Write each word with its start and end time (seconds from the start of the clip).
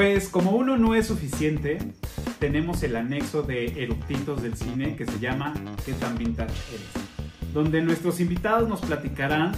Pues 0.00 0.30
como 0.30 0.52
uno 0.52 0.78
no 0.78 0.94
es 0.94 1.08
suficiente, 1.08 1.76
tenemos 2.38 2.82
el 2.82 2.96
anexo 2.96 3.42
de 3.42 3.82
eructitos 3.82 4.42
del 4.42 4.56
cine 4.56 4.96
que 4.96 5.04
se 5.04 5.18
llama 5.18 5.52
¿Qué 5.84 5.92
tan 5.92 6.16
vintage 6.16 6.54
eres? 6.72 7.52
Donde 7.52 7.82
nuestros 7.82 8.18
invitados 8.18 8.66
nos 8.66 8.80
platicarán 8.80 9.52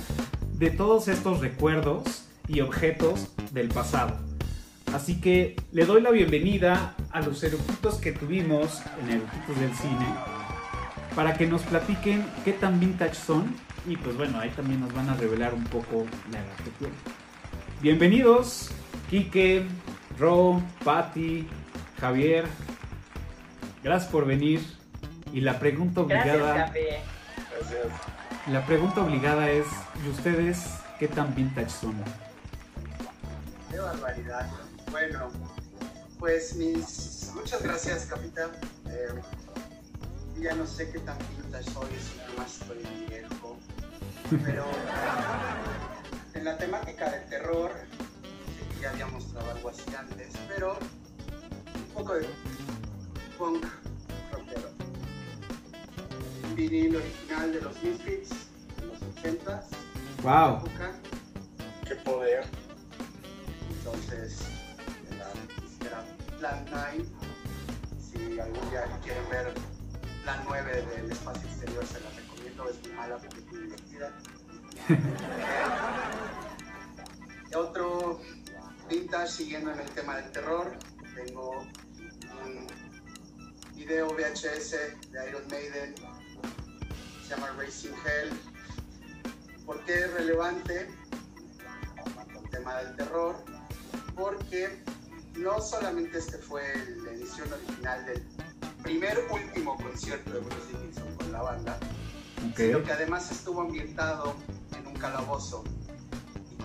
de 0.54 0.70
todos 0.70 1.06
estos 1.06 1.38
recuerdos 1.38 2.26
y 2.48 2.60
objetos 2.60 3.28
del 3.52 3.68
pasado. 3.68 4.18
Así 4.92 5.20
que 5.20 5.54
le 5.70 5.86
doy 5.86 6.02
la 6.02 6.10
bienvenida 6.10 6.96
a 7.12 7.20
los 7.20 7.40
eructitos 7.44 7.98
que 7.98 8.10
tuvimos 8.10 8.82
en 9.00 9.10
Eructitos 9.10 9.60
del 9.60 9.72
Cine 9.74 10.06
para 11.14 11.34
que 11.34 11.46
nos 11.46 11.62
platiquen 11.62 12.26
qué 12.44 12.52
tan 12.52 12.80
vintage 12.80 13.14
son 13.14 13.54
y 13.88 13.96
pues 13.96 14.16
bueno, 14.16 14.40
ahí 14.40 14.50
también 14.56 14.80
nos 14.80 14.92
van 14.92 15.08
a 15.08 15.14
revelar 15.14 15.54
un 15.54 15.62
poco 15.62 16.04
la 16.32 16.38
edad 16.40 16.56
que 16.64 16.70
tienen. 16.80 16.98
Bienvenidos, 17.80 18.72
Quique, 19.08 19.66
Ro, 20.18 20.62
Patti, 20.84 21.48
Javier. 22.00 22.46
Gracias 23.82 24.10
por 24.10 24.26
venir. 24.26 24.64
Y 25.32 25.40
la 25.40 25.58
pregunta 25.58 26.02
obligada. 26.02 26.54
Gracias, 26.54 27.00
La 28.48 28.64
pregunta 28.66 29.00
obligada 29.00 29.50
es: 29.50 29.66
¿y 30.04 30.10
ustedes 30.10 30.64
qué 30.98 31.08
tan 31.08 31.34
vintage 31.34 31.70
son? 31.70 31.94
Qué 33.70 33.78
barbaridad. 33.78 34.50
Bueno, 34.90 35.30
pues 36.18 36.54
mis. 36.56 37.32
Muchas 37.34 37.62
gracias, 37.62 38.06
capitán. 38.06 38.50
Eh, 38.88 39.08
ya 40.40 40.54
no 40.54 40.66
sé 40.66 40.90
qué 40.90 40.98
tan 40.98 41.16
vintage 41.36 41.70
soy, 41.70 41.88
si 41.98 42.18
nada 42.18 42.30
más 42.36 42.60
estoy 42.60 42.78
viejo. 43.08 43.56
Pero 44.44 44.64
en 46.34 46.44
la 46.44 46.56
temática 46.56 47.10
del 47.10 47.24
terror, 47.26 47.72
ya 48.82 48.90
había 48.90 49.06
mostrado 49.06 49.48
algo 49.52 49.68
así 49.68 49.94
antes, 49.94 50.32
pero 50.48 50.76
un 50.76 51.84
poco 51.94 52.14
de 52.14 52.26
punk 53.38 53.64
rockero. 54.32 54.70
Un 56.42 56.54
vinil 56.56 56.96
original 56.96 57.52
de 57.52 57.60
los 57.60 57.80
Misfits, 57.80 58.30
de 58.80 58.86
los 58.86 59.00
80s, 59.00 59.66
¡Wow! 60.24 60.56
época. 60.56 60.94
Qué 61.86 61.94
poder. 61.94 62.44
Entonces, 63.70 64.40
era, 65.12 65.30
era 65.86 66.04
Plan 66.40 66.66
9. 66.68 67.04
Si 68.00 68.40
algún 68.40 68.70
día 68.70 68.98
quieren 69.04 69.28
ver 69.30 69.54
Plan 70.24 70.42
9 70.44 70.86
del 70.96 71.12
espacio 71.12 71.48
exterior, 71.48 71.86
se 71.86 72.00
la 72.00 72.10
recomiendo. 72.10 72.68
Es 72.68 72.80
muy 72.82 72.92
mala, 72.96 73.16
pero 73.18 73.36
es 73.36 73.46
muy 73.46 73.60
divertida. 73.60 74.10
Otro 77.54 78.18
vintage, 79.12 79.30
siguiendo 79.30 79.72
en 79.72 79.80
el 79.80 79.90
tema 79.90 80.16
del 80.16 80.30
terror, 80.32 80.76
tengo 81.14 81.58
un 82.44 82.66
video 83.74 84.08
VHS 84.08 84.70
de 85.10 85.28
Iron 85.28 85.42
Maiden, 85.50 85.94
se 87.22 87.28
llama 87.28 87.50
Racing 87.58 87.90
Hell. 87.90 88.30
¿Por 89.66 89.84
qué 89.84 90.00
es 90.00 90.12
relevante? 90.14 90.88
el 92.42 92.50
tema 92.50 92.76
del 92.82 92.96
terror, 92.96 93.36
porque 94.14 94.82
no 95.36 95.60
solamente 95.60 96.18
este 96.18 96.36
fue 96.38 96.62
la 97.04 97.12
edición 97.12 97.50
original 97.52 98.04
del 98.04 98.22
primer 98.82 99.18
último 99.30 99.76
concierto 99.78 100.30
de 100.32 100.40
Bruce 100.40 100.68
Dickinson 100.68 101.16
con 101.16 101.32
la 101.32 101.42
banda, 101.42 101.78
sino 102.56 102.78
Ok. 102.78 102.84
que 102.84 102.92
además 102.92 103.30
estuvo 103.30 103.62
ambientado 103.62 104.34
en 104.76 104.86
un 104.86 104.94
calabozo 104.94 105.64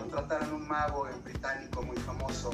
contrataron 0.07 0.53
un 0.53 0.67
mago 0.67 1.09
en 1.09 1.21
británico 1.21 1.81
muy 1.81 1.97
famoso 1.97 2.51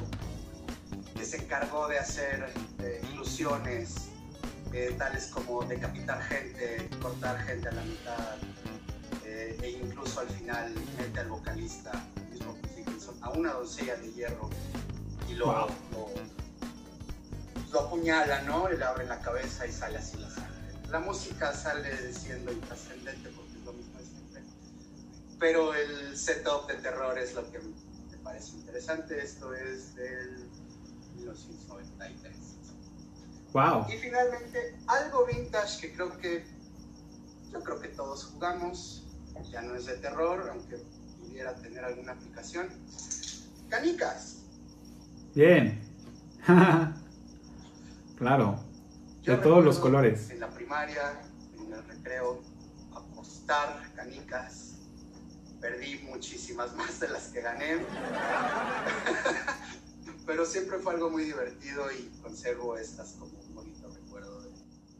que 1.15 1.23
se 1.23 1.37
encargó 1.37 1.87
de 1.87 1.99
hacer 1.99 2.51
eh, 2.79 2.99
ilusiones 3.13 4.09
eh, 4.71 4.95
tales 4.97 5.27
como 5.27 5.61
decapitar 5.63 6.19
gente, 6.23 6.89
cortar 6.99 7.37
gente 7.45 7.67
a 7.69 7.71
la 7.73 7.83
mitad 7.83 8.37
eh, 9.23 9.55
e 9.61 9.69
incluso 9.83 10.21
al 10.21 10.29
final 10.29 10.73
mete 10.97 11.19
al 11.19 11.27
vocalista, 11.27 11.91
el 12.15 12.29
mismo 12.31 12.57
Dickinson, 12.75 13.15
a 13.21 13.29
una 13.29 13.53
doncella 13.53 13.97
de 13.97 14.11
hierro 14.13 14.49
y 15.29 15.33
lo, 15.35 15.45
Wow. 15.45 15.67
lo, 15.91 16.09
lo 17.71 17.79
apuñala, 17.81 18.41
¿no? 18.41 18.67
Y 18.73 18.77
le 18.77 18.83
abre 18.83 19.05
la 19.05 19.19
cabeza 19.19 19.67
y 19.67 19.71
sale 19.71 19.99
así 19.99 20.17
la 20.17 20.29
sangre. 20.31 20.49
La 20.89 20.99
música 20.99 21.53
sale 21.53 22.11
siendo 22.13 22.51
intrascendente 22.51 23.29
porque 23.29 23.53
es 23.59 23.63
lo 23.63 23.73
mismo 23.73 23.99
de 23.99 24.05
siempre. 24.05 24.41
Pero 25.43 25.73
el 25.73 26.15
setup 26.15 26.67
de 26.69 26.75
terror 26.75 27.19
es 27.19 27.35
lo 27.35 27.51
que 27.51 27.59
me 27.59 28.17
parece 28.23 28.55
interesante. 28.55 29.21
Esto 29.21 29.53
es 29.53 29.93
del 29.93 30.49
1993. 31.17 32.33
¡Wow! 33.51 33.85
Y 33.89 33.97
finalmente, 33.97 34.77
algo 34.87 35.25
vintage 35.25 35.81
que 35.81 35.93
creo 35.93 36.17
que 36.17 36.45
yo 37.51 37.61
creo 37.61 37.81
que 37.81 37.89
todos 37.89 38.23
jugamos, 38.23 39.05
ya 39.51 39.61
no 39.61 39.75
es 39.75 39.85
de 39.85 39.97
terror, 39.97 40.47
aunque 40.49 40.77
pudiera 41.19 41.53
tener 41.55 41.83
alguna 41.83 42.13
aplicación. 42.13 42.69
Canicas. 43.67 44.43
Bien. 45.35 45.81
claro. 48.17 48.63
Yo 49.23 49.35
De 49.35 49.43
todos 49.43 49.65
los 49.65 49.77
colores. 49.77 50.29
En 50.29 50.39
la 50.39 50.49
primaria, 50.49 51.21
en 51.59 51.73
el 51.73 51.83
recreo, 51.83 52.41
apostar 52.95 53.91
canicas. 53.93 54.72
Perdí 55.63 55.99
muchísimas 56.09 56.75
más 56.79 56.99
de 56.99 57.07
las 57.07 57.27
que 57.29 57.39
gané. 57.41 57.77
Pero 60.25 60.45
siempre 60.45 60.77
fue 60.79 60.93
algo 60.93 61.09
muy 61.09 61.23
divertido 61.23 61.85
y 61.91 62.09
conservo 62.21 62.77
estas 62.77 63.13
como 63.13 63.31
un 63.39 63.55
bonito 63.55 63.87
recuerdo 63.89 64.41
de 64.41 64.49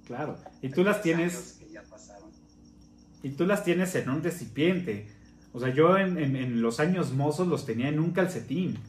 Claro. 0.07 0.37
Y 0.61 0.69
tú 0.69 0.83
las 0.85 1.01
tienes 1.01 1.57
que 1.59 1.69
ya 1.69 1.83
pasaron. 1.83 2.29
y 3.21 3.29
tú 3.31 3.45
las 3.45 3.63
tienes 3.65 3.93
en 3.95 4.09
un 4.09 4.23
recipiente. 4.23 5.09
O 5.51 5.59
sea, 5.59 5.69
yo 5.73 5.97
en, 5.97 6.17
en- 6.17 6.35
en 6.37 6.61
los 6.61 6.79
años 6.79 7.11
mozos 7.13 7.47
los 7.47 7.65
tenía 7.65 7.89
en 7.89 7.99
un 7.99 8.11
calcetín. 8.11 8.79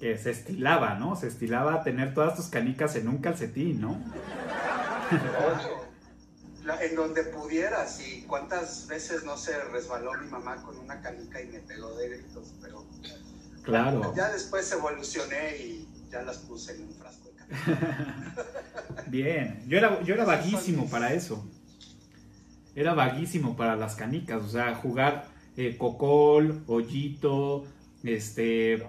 Que 0.00 0.16
se 0.16 0.30
estilaba, 0.30 0.94
¿no? 0.94 1.14
Se 1.16 1.26
estilaba 1.26 1.82
tener 1.82 2.14
todas 2.14 2.36
tus 2.36 2.46
canicas 2.46 2.94
en 2.96 3.08
un 3.08 3.18
calcetín, 3.18 3.80
¿no? 3.82 4.00
La- 6.68 6.84
en 6.84 6.94
donde 6.94 7.24
pudieras 7.24 7.98
y 8.06 8.22
cuántas 8.22 8.86
veces 8.86 9.24
no 9.24 9.36
se 9.38 9.58
resbaló 9.64 10.12
mi 10.22 10.28
mamá 10.28 10.62
con 10.62 10.76
una 10.78 11.00
canica 11.00 11.40
y 11.40 11.46
me 11.46 11.60
pegó 11.60 11.94
de 11.96 12.10
gritos, 12.10 12.52
pero 12.60 12.84
Claro. 13.62 14.12
ya 14.14 14.30
después 14.30 14.70
evolucioné 14.72 15.56
y 15.56 15.88
ya 16.10 16.22
las 16.22 16.36
puse 16.38 16.74
en 16.74 16.82
un 16.88 16.94
frasco 16.94 17.28
de 17.30 17.34
canica. 17.36 18.34
Bien. 19.06 19.64
Yo 19.66 19.78
era, 19.78 20.02
yo 20.02 20.14
era 20.14 20.24
vaguísimo 20.24 20.88
para 20.90 21.12
eso. 21.14 21.42
Era 22.74 22.92
vaguísimo 22.94 23.56
para 23.56 23.74
las 23.74 23.96
canicas. 23.96 24.42
O 24.44 24.48
sea, 24.48 24.74
jugar 24.74 25.26
eh, 25.56 25.76
cocol, 25.78 26.62
hoyito, 26.66 27.64
este, 28.04 28.86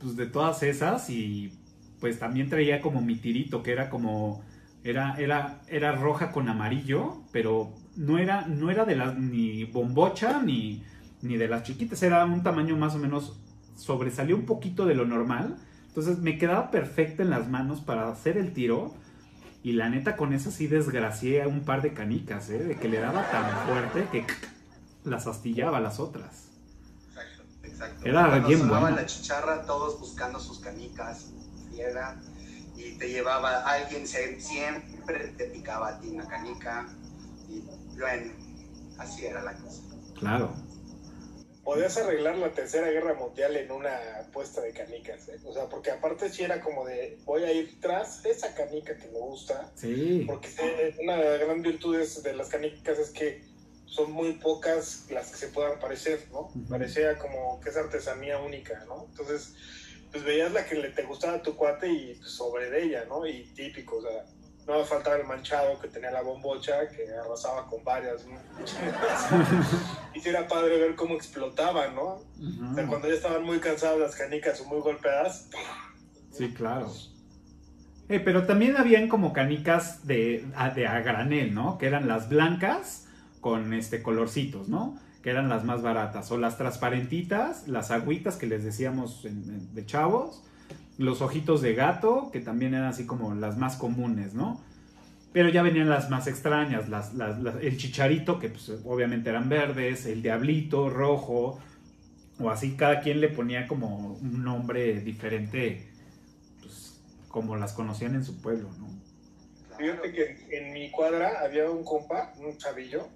pues 0.00 0.16
de 0.16 0.26
todas 0.26 0.62
esas 0.64 1.08
y 1.10 1.56
pues 2.00 2.18
también 2.18 2.48
traía 2.50 2.80
como 2.80 3.00
mi 3.02 3.16
tirito 3.16 3.62
que 3.62 3.72
era 3.72 3.88
como 3.90 4.42
era 4.82 5.14
era 5.18 5.60
era 5.68 5.92
roja 5.92 6.32
con 6.32 6.48
amarillo 6.48 7.22
pero 7.32 7.74
no 7.96 8.18
era 8.18 8.46
no 8.46 8.70
era 8.70 8.84
de 8.84 8.96
las 8.96 9.16
ni 9.16 9.64
bombocha 9.64 10.40
ni 10.42 10.82
ni 11.22 11.36
de 11.36 11.48
las 11.48 11.62
chiquitas. 11.62 12.02
Era 12.02 12.24
un 12.24 12.42
tamaño 12.42 12.76
más 12.76 12.94
o 12.94 12.98
menos 12.98 13.38
sobresalió 13.76 14.36
un 14.36 14.46
poquito 14.46 14.86
de 14.86 14.94
lo 14.94 15.06
normal. 15.06 15.56
Entonces 15.88 16.18
me 16.18 16.38
quedaba 16.38 16.70
perfecta 16.70 17.22
en 17.22 17.30
las 17.30 17.48
manos 17.48 17.80
para 17.80 18.08
hacer 18.08 18.36
el 18.36 18.52
tiro. 18.52 18.94
Y 19.62 19.72
la 19.72 19.90
neta 19.90 20.16
con 20.16 20.32
esa 20.32 20.50
sí 20.50 20.68
desgracié 20.68 21.42
a 21.42 21.48
un 21.48 21.64
par 21.64 21.82
de 21.82 21.92
canicas 21.92 22.48
¿eh? 22.48 22.58
de 22.58 22.76
que 22.76 22.88
le 22.88 22.98
daba 22.98 23.30
tan 23.30 23.50
fuerte 23.66 24.08
que 24.10 24.24
las 25.04 25.26
astillaba 25.26 25.80
las 25.80 26.00
otras. 26.00 26.48
Exacto, 27.08 27.42
exacto. 27.64 28.06
Era 28.06 28.28
Cuando 28.28 28.48
bien 28.48 28.96
la 28.96 29.04
chicharra, 29.04 29.66
todos 29.66 30.00
buscando 30.00 30.40
sus 30.40 30.60
canicas, 30.60 31.32
friega, 31.68 32.16
y 32.86 32.98
te 32.98 33.08
llevaba, 33.08 33.60
alguien 33.64 34.06
se- 34.06 34.40
siempre 34.40 35.28
te 35.36 35.44
picaba 35.46 35.88
a 35.90 36.00
ti 36.00 36.08
una 36.08 36.26
canica, 36.26 36.88
y 37.48 37.60
bueno, 37.98 38.32
así 38.98 39.26
era 39.26 39.42
la 39.42 39.54
cosa. 39.56 39.82
claro 40.18 40.54
podías 41.62 41.96
arreglar 41.98 42.36
la 42.38 42.52
tercera 42.52 42.88
guerra 42.90 43.14
mundial 43.14 43.54
en 43.56 43.70
una 43.70 43.92
apuesta 44.26 44.60
de 44.60 44.72
canicas, 44.72 45.28
¿eh? 45.28 45.38
O 45.44 45.52
sea, 45.52 45.68
porque 45.68 45.90
aparte 45.92 46.28
sí 46.30 46.42
era 46.42 46.60
como 46.62 46.84
de 46.86 47.18
voy 47.24 47.44
a 47.44 47.52
ir 47.52 47.78
tras 47.80 48.24
esa 48.24 48.54
canica 48.54 48.96
que 48.96 49.06
me 49.08 49.18
gusta, 49.18 49.70
sí 49.76 50.24
porque 50.26 50.48
una 51.00 51.16
gran 51.16 51.62
virtud 51.62 52.00
es- 52.00 52.22
de 52.24 52.32
las 52.32 52.48
canicas 52.48 52.98
es 52.98 53.10
que 53.10 53.44
son 53.86 54.10
muy 54.10 54.32
pocas 54.34 55.06
las 55.10 55.30
que 55.30 55.36
se 55.36 55.48
puedan 55.48 55.78
parecer, 55.78 56.26
¿no? 56.32 56.46
Ujú. 56.46 56.64
Parecía 56.68 57.18
como 57.18 57.60
que 57.60 57.68
es 57.68 57.76
artesanía 57.76 58.38
única, 58.38 58.84
¿no? 58.86 59.06
Entonces, 59.10 59.54
pues 60.10 60.24
veías 60.24 60.52
la 60.52 60.64
que 60.64 60.74
le 60.74 60.90
te 60.90 61.02
gustaba 61.02 61.34
a 61.34 61.42
tu 61.42 61.54
cuate 61.54 61.88
y 61.88 62.14
pues, 62.14 62.30
sobre 62.30 62.70
de 62.70 62.84
ella, 62.84 63.04
¿no? 63.08 63.26
Y 63.26 63.44
típico, 63.54 63.96
o 63.98 64.02
sea, 64.02 64.24
No 64.66 64.84
faltaba 64.84 65.16
el 65.16 65.26
manchado 65.26 65.80
que 65.80 65.88
tenía 65.88 66.10
la 66.10 66.22
bombocha, 66.22 66.88
que 66.88 67.08
arrasaba 67.12 67.66
con 67.66 67.82
varias. 67.84 68.26
¿no? 68.26 68.34
y 70.14 70.20
sí 70.20 70.28
era 70.28 70.46
padre 70.46 70.78
ver 70.78 70.94
cómo 70.94 71.14
explotaban, 71.14 71.94
¿no? 71.94 72.22
O 72.70 72.74
sea, 72.74 72.86
cuando 72.86 73.08
ya 73.08 73.14
estaban 73.14 73.44
muy 73.44 73.60
cansadas 73.60 73.98
las 73.98 74.16
canicas 74.16 74.60
o 74.60 74.64
muy 74.66 74.80
golpeadas. 74.80 75.48
Sí, 76.32 76.52
claro. 76.54 76.92
Eh, 78.08 78.18
pero 78.18 78.44
también 78.44 78.76
habían 78.76 79.08
como 79.08 79.32
canicas 79.32 80.06
de, 80.06 80.44
de 80.74 80.86
a 80.86 81.00
granel, 81.00 81.54
¿no? 81.54 81.78
Que 81.78 81.86
eran 81.86 82.08
las 82.08 82.28
blancas 82.28 83.06
con 83.40 83.72
este 83.72 84.02
colorcitos, 84.02 84.68
¿no? 84.68 84.98
Que 85.22 85.30
eran 85.30 85.48
las 85.48 85.64
más 85.64 85.82
baratas. 85.82 86.30
O 86.30 86.38
las 86.38 86.56
transparentitas, 86.56 87.68
las 87.68 87.90
agüitas 87.90 88.36
que 88.36 88.46
les 88.46 88.64
decíamos 88.64 89.24
de 89.24 89.86
chavos. 89.86 90.42
Los 90.98 91.22
ojitos 91.22 91.62
de 91.62 91.74
gato, 91.74 92.30
que 92.32 92.40
también 92.40 92.74
eran 92.74 92.88
así 92.88 93.06
como 93.06 93.34
las 93.34 93.56
más 93.56 93.76
comunes, 93.76 94.34
¿no? 94.34 94.60
Pero 95.32 95.48
ya 95.48 95.62
venían 95.62 95.88
las 95.88 96.10
más 96.10 96.26
extrañas, 96.26 96.86
el 97.60 97.76
chicharito, 97.76 98.40
que 98.40 98.48
pues, 98.48 98.68
obviamente 98.84 99.30
eran 99.30 99.48
verdes, 99.48 100.04
el 100.06 100.22
diablito, 100.22 100.90
rojo, 100.90 101.60
o 102.40 102.50
así, 102.50 102.72
cada 102.72 103.00
quien 103.00 103.20
le 103.20 103.28
ponía 103.28 103.68
como 103.68 104.14
un 104.14 104.42
nombre 104.42 105.00
diferente, 105.00 105.88
pues 106.60 107.00
como 107.28 107.56
las 107.56 107.72
conocían 107.74 108.16
en 108.16 108.24
su 108.24 108.40
pueblo, 108.42 108.70
¿no? 108.78 108.88
Fíjate 109.78 110.12
que 110.12 110.48
en 110.50 110.72
mi 110.72 110.90
cuadra 110.90 111.40
había 111.44 111.70
un 111.70 111.84
compa, 111.84 112.34
un 112.38 112.58
chavillo, 112.58 113.08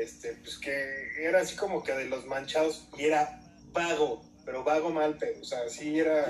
este, 0.00 0.34
pues 0.42 0.58
que 0.58 1.24
era 1.24 1.40
así 1.40 1.56
como 1.56 1.82
que 1.82 1.92
de 1.92 2.06
los 2.06 2.26
manchados 2.26 2.88
y 2.96 3.04
era 3.04 3.40
vago, 3.72 4.22
pero 4.44 4.62
vago 4.62 4.90
mal, 4.90 5.16
pero, 5.18 5.40
o 5.40 5.44
sea, 5.44 5.68
sí 5.68 5.98
era. 5.98 6.24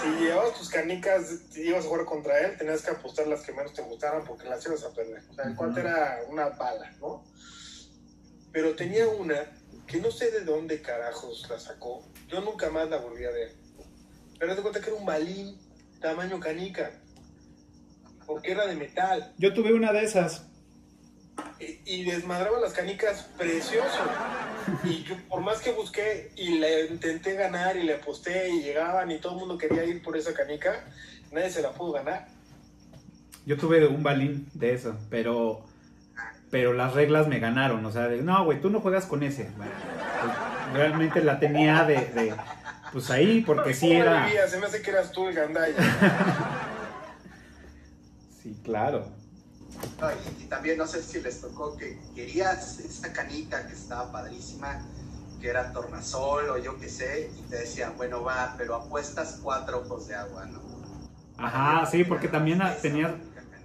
Si 0.00 0.24
llevabas 0.24 0.58
tus 0.58 0.68
canicas, 0.70 1.56
ibas 1.56 1.84
a 1.84 1.88
jugar 1.88 2.04
contra 2.06 2.38
él, 2.40 2.56
tenías 2.56 2.82
que 2.82 2.90
apostar 2.90 3.26
las 3.26 3.42
que 3.42 3.52
menos 3.52 3.74
te 3.74 3.82
gustaran 3.82 4.24
porque 4.24 4.48
las 4.48 4.64
ibas 4.66 4.82
a 4.84 4.94
perder. 4.94 5.22
O 5.30 5.34
sea, 5.34 5.44
el 5.44 5.54
cuate 5.54 5.80
era 5.80 6.20
una 6.28 6.48
bala, 6.50 6.90
¿no? 7.00 7.24
Pero 8.52 8.74
tenía 8.74 9.06
una 9.08 9.44
que 9.86 10.00
no 10.00 10.10
sé 10.10 10.30
de 10.30 10.40
dónde 10.40 10.80
carajos 10.80 11.46
la 11.50 11.58
sacó. 11.58 12.06
Yo 12.28 12.40
nunca 12.40 12.70
más 12.70 12.88
la 12.88 12.98
volví 12.98 13.24
a 13.24 13.30
ver. 13.30 13.54
Pero 14.38 14.54
de 14.54 14.62
cuenta 14.62 14.80
que 14.80 14.90
era 14.90 14.98
un 14.98 15.06
balín 15.06 15.58
tamaño 16.00 16.40
canica. 16.40 16.92
Porque 18.26 18.52
era 18.52 18.66
de 18.66 18.74
metal. 18.74 19.34
Yo 19.38 19.52
tuve 19.54 19.72
una 19.72 19.92
de 19.92 20.04
esas. 20.04 20.47
Y, 21.60 22.04
desmadraba 22.04 22.60
las 22.60 22.72
canicas 22.72 23.28
precioso. 23.36 23.98
Y 24.84 25.02
yo, 25.02 25.16
por 25.28 25.40
más 25.40 25.60
que 25.60 25.72
busqué 25.72 26.30
y 26.36 26.58
le 26.58 26.86
intenté 26.86 27.34
ganar 27.34 27.76
y 27.76 27.82
le 27.82 27.94
aposté 27.94 28.50
y 28.50 28.62
llegaban 28.62 29.10
y 29.10 29.18
todo 29.18 29.32
el 29.34 29.38
mundo 29.40 29.58
quería 29.58 29.84
ir 29.84 30.02
por 30.02 30.16
esa 30.16 30.34
canica, 30.34 30.84
nadie 31.32 31.50
se 31.50 31.62
la 31.62 31.72
pudo 31.72 31.92
ganar. 31.92 32.28
Yo 33.44 33.56
tuve 33.56 33.86
un 33.86 34.02
balín 34.02 34.48
de 34.54 34.74
eso, 34.74 34.96
pero 35.10 35.64
pero 36.50 36.72
las 36.72 36.94
reglas 36.94 37.28
me 37.28 37.40
ganaron, 37.40 37.84
o 37.84 37.92
sea, 37.92 38.08
de, 38.08 38.22
no, 38.22 38.44
güey, 38.44 38.60
tú 38.60 38.70
no 38.70 38.80
juegas 38.80 39.04
con 39.04 39.22
ese. 39.22 39.50
Bueno, 39.56 39.72
pues, 40.22 40.32
realmente 40.72 41.22
la 41.22 41.38
tenía 41.38 41.84
de, 41.84 41.96
de, 41.96 42.34
pues 42.92 43.10
ahí, 43.10 43.42
porque 43.42 43.74
sí 43.74 43.88
¿Cómo 43.88 44.02
era. 44.02 44.48
Se 44.48 44.58
me 44.58 44.66
hace 44.66 44.80
que 44.80 44.90
eras 44.90 45.12
tú 45.12 45.28
el. 45.28 45.36
Sí, 48.42 48.56
claro. 48.64 49.17
No, 50.00 50.08
y, 50.12 50.44
y 50.44 50.46
también 50.46 50.78
no 50.78 50.86
sé 50.86 51.02
si 51.02 51.20
les 51.20 51.40
tocó 51.40 51.76
que 51.76 51.98
querías 52.14 52.78
esta 52.80 53.12
canita 53.12 53.66
que 53.66 53.72
estaba 53.74 54.12
padrísima, 54.12 54.80
que 55.40 55.48
era 55.48 55.72
tornasol 55.72 56.50
o 56.50 56.58
yo 56.58 56.78
qué 56.78 56.88
sé, 56.88 57.30
y 57.36 57.42
te 57.50 57.56
decían, 57.58 57.94
bueno, 57.96 58.22
va, 58.22 58.54
pero 58.56 58.76
apuestas 58.76 59.40
cuatro 59.42 59.80
ojos 59.80 60.08
de 60.08 60.14
agua, 60.14 60.46
¿no? 60.46 60.60
Ajá, 61.36 61.86
sí, 61.86 62.04
porque 62.04 62.28
también 62.28 62.60
Esa 62.62 62.80
tenía, 62.80 63.08
única 63.08 63.40
canita. 63.42 63.58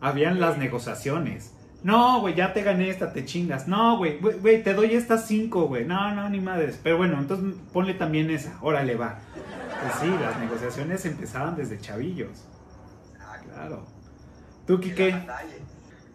habían 0.00 0.40
las 0.40 0.58
negociaciones. 0.58 1.52
No, 1.82 2.20
güey, 2.20 2.34
ya 2.34 2.52
te 2.52 2.62
gané 2.62 2.90
esta, 2.90 3.12
te 3.12 3.24
chingas. 3.24 3.68
No, 3.68 3.96
güey, 3.98 4.18
güey, 4.18 4.62
te 4.62 4.74
doy 4.74 4.94
estas 4.94 5.26
cinco, 5.26 5.66
güey. 5.68 5.84
No, 5.84 6.12
no, 6.14 6.28
ni 6.28 6.40
madres. 6.40 6.80
Pero 6.82 6.96
bueno, 6.96 7.18
entonces 7.18 7.54
ponle 7.72 7.94
también 7.94 8.28
esa. 8.30 8.58
Órale, 8.60 8.96
va. 8.96 9.18
Pues 9.34 9.94
sí, 10.00 10.08
las 10.20 10.38
negociaciones 10.40 11.04
empezaban 11.04 11.54
desde 11.54 11.78
chavillos. 11.80 12.30
Ah, 13.20 13.36
Claro. 13.44 13.84
¿Tú, 14.66 14.80
que 14.80 14.88
Quique? 14.88 15.10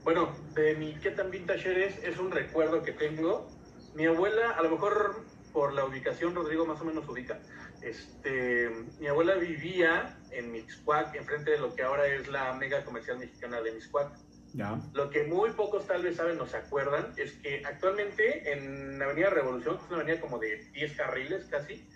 La. 0.02 0.04
Bueno, 0.04 0.36
de 0.54 0.76
mi 0.76 0.94
qué 0.96 1.12
tan 1.12 1.32
vintage 1.32 1.70
eres 1.70 2.04
es 2.04 2.18
un 2.18 2.32
recuerdo 2.32 2.82
que 2.84 2.92
tengo. 2.92 3.50
Mi 3.96 4.06
abuela, 4.06 4.52
a 4.52 4.64
lo 4.64 4.72
mejor 4.72 5.24
por 5.52 5.74
la 5.74 5.86
ubicación, 5.86 6.34
Rodrigo 6.34 6.66
más 6.66 6.82
o 6.82 6.86
menos 6.86 7.08
ubica. 7.08 7.40
Este, 7.82 8.70
mi 9.00 9.08
abuela 9.08 9.36
vivía 9.36 10.18
en 10.32 10.52
Mixcuac, 10.52 11.16
enfrente 11.16 11.52
de 11.52 11.60
lo 11.60 11.74
que 11.76 11.84
ahora 11.84 12.06
es 12.08 12.28
la 12.28 12.54
mega 12.54 12.86
comercial 12.86 13.18
mexicana 13.18 13.62
de 13.62 13.72
Mixcuac. 13.72 14.12
Ya. 14.54 14.80
Lo 14.94 15.10
que 15.10 15.24
muy 15.24 15.52
pocos 15.52 15.88
tal 15.88 16.04
vez 16.04 16.18
saben 16.18 16.40
o 16.40 16.46
se 16.46 16.58
acuerdan 16.58 17.14
es 17.18 17.32
que 17.34 17.64
actualmente 17.66 18.52
en 18.52 19.02
Avenida 19.02 19.30
Revolución, 19.30 19.78
que 19.78 19.84
es 19.84 19.90
una 19.90 20.02
avenida 20.02 20.22
como 20.22 20.40
de 20.40 20.58
10 20.74 20.98
carriles 20.98 21.46
casi, 21.46 21.88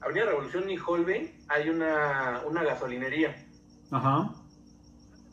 Avenida 0.00 0.26
Revolución 0.26 0.70
y 0.70 0.78
Holbein 0.78 1.44
hay 1.48 1.68
una, 1.68 2.42
una 2.46 2.62
gasolinería. 2.62 3.34
Ajá. 3.90 4.34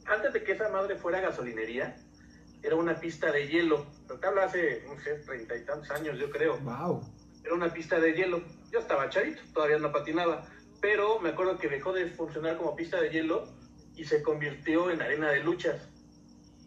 Antes 0.05 0.33
de 0.33 0.43
que 0.43 0.53
esa 0.53 0.69
madre 0.69 0.95
fuera 0.95 1.21
gasolinería, 1.21 1.95
era 2.63 2.77
una 2.77 3.00
pista 3.00 3.31
de 3.31 3.48
hielo. 3.48 3.86
Pero 4.07 4.19
te 4.19 4.27
hablo 4.27 4.42
hace, 4.42 4.83
no 4.88 5.00
sé, 5.01 5.15
treinta 5.25 5.56
y 5.56 5.65
tantos 5.65 5.92
años, 5.92 6.18
yo 6.18 6.30
creo. 6.30 6.57
Wow. 6.60 7.01
Era 7.44 7.54
una 7.54 7.71
pista 7.71 8.00
de 8.00 8.13
hielo. 8.13 8.42
Yo 8.71 8.80
estaba 8.80 9.10
chavito, 9.10 9.42
todavía 9.54 9.77
no 9.77 9.92
patinaba. 9.92 10.48
Pero 10.81 11.19
me 11.19 11.30
acuerdo 11.30 11.57
que 11.57 11.68
dejó 11.68 11.92
de 11.92 12.07
funcionar 12.07 12.57
como 12.57 12.75
pista 12.75 13.00
de 13.00 13.10
hielo 13.10 13.45
y 13.95 14.06
se 14.06 14.24
convirtió 14.24 14.89
en 14.89 15.01
arena 15.01 15.30
de 15.30 15.44
luchas. 15.44 15.89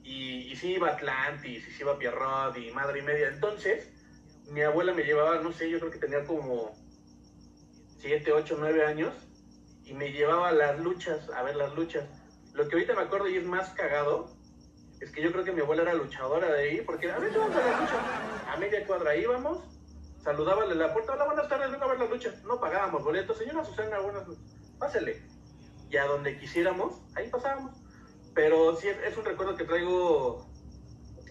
Y, 0.02 0.52
y 0.52 0.56
sí 0.56 0.74
iba 0.74 0.90
Atlantis, 0.90 1.66
y 1.66 1.70
sí 1.72 1.78
iba 1.80 1.98
Pierrot 1.98 2.56
y 2.58 2.70
madre 2.72 3.00
y 3.00 3.02
media. 3.02 3.28
Entonces, 3.28 3.90
mi 4.50 4.60
abuela 4.62 4.92
me 4.92 5.02
llevaba, 5.02 5.40
no 5.40 5.52
sé, 5.52 5.68
yo 5.70 5.80
creo 5.80 5.90
que 5.90 5.98
tenía 5.98 6.24
como 6.24 6.76
7, 7.98 8.32
8, 8.32 8.56
9 8.60 8.84
años. 8.84 9.14
Y 9.84 9.94
me 9.94 10.12
llevaba 10.12 10.48
a 10.48 10.52
las 10.52 10.78
luchas, 10.78 11.30
a 11.30 11.42
ver 11.42 11.56
las 11.56 11.74
luchas. 11.74 12.04
Lo 12.52 12.68
que 12.68 12.74
ahorita 12.74 12.94
me 12.94 13.02
acuerdo 13.02 13.28
y 13.28 13.36
es 13.36 13.44
más 13.44 13.70
cagado, 13.70 14.35
es 15.00 15.10
que 15.10 15.22
yo 15.22 15.32
creo 15.32 15.44
que 15.44 15.52
mi 15.52 15.60
abuela 15.60 15.82
era 15.82 15.94
luchadora 15.94 16.50
de 16.52 16.62
ahí, 16.62 16.80
porque 16.80 17.10
a 17.10 17.18
ver, 17.18 17.30
vamos 17.36 17.54
a 17.56 17.60
la 17.60 17.80
lucha. 17.80 18.52
A 18.52 18.56
media 18.56 18.86
cuadra 18.86 19.16
íbamos, 19.16 19.58
saludábale 20.22 20.74
la 20.74 20.92
puerta, 20.92 21.12
hola, 21.12 21.26
buenas 21.26 21.48
tardes, 21.48 21.70
vengo 21.70 21.84
a 21.84 21.88
ver 21.88 21.98
la 21.98 22.06
lucha. 22.06 22.34
No 22.44 22.58
pagábamos 22.58 23.04
boletos, 23.04 23.36
señora 23.36 23.64
Susana, 23.64 24.00
buenas 24.00 24.26
noches, 24.26 24.44
pásele. 24.78 25.22
Y 25.90 25.96
a 25.96 26.06
donde 26.06 26.38
quisiéramos, 26.38 27.00
ahí 27.14 27.28
pasábamos. 27.28 27.76
Pero 28.34 28.76
sí, 28.76 28.88
es, 28.88 29.16
un 29.16 29.24
recuerdo 29.24 29.56
que 29.56 29.64
traigo 29.64 30.46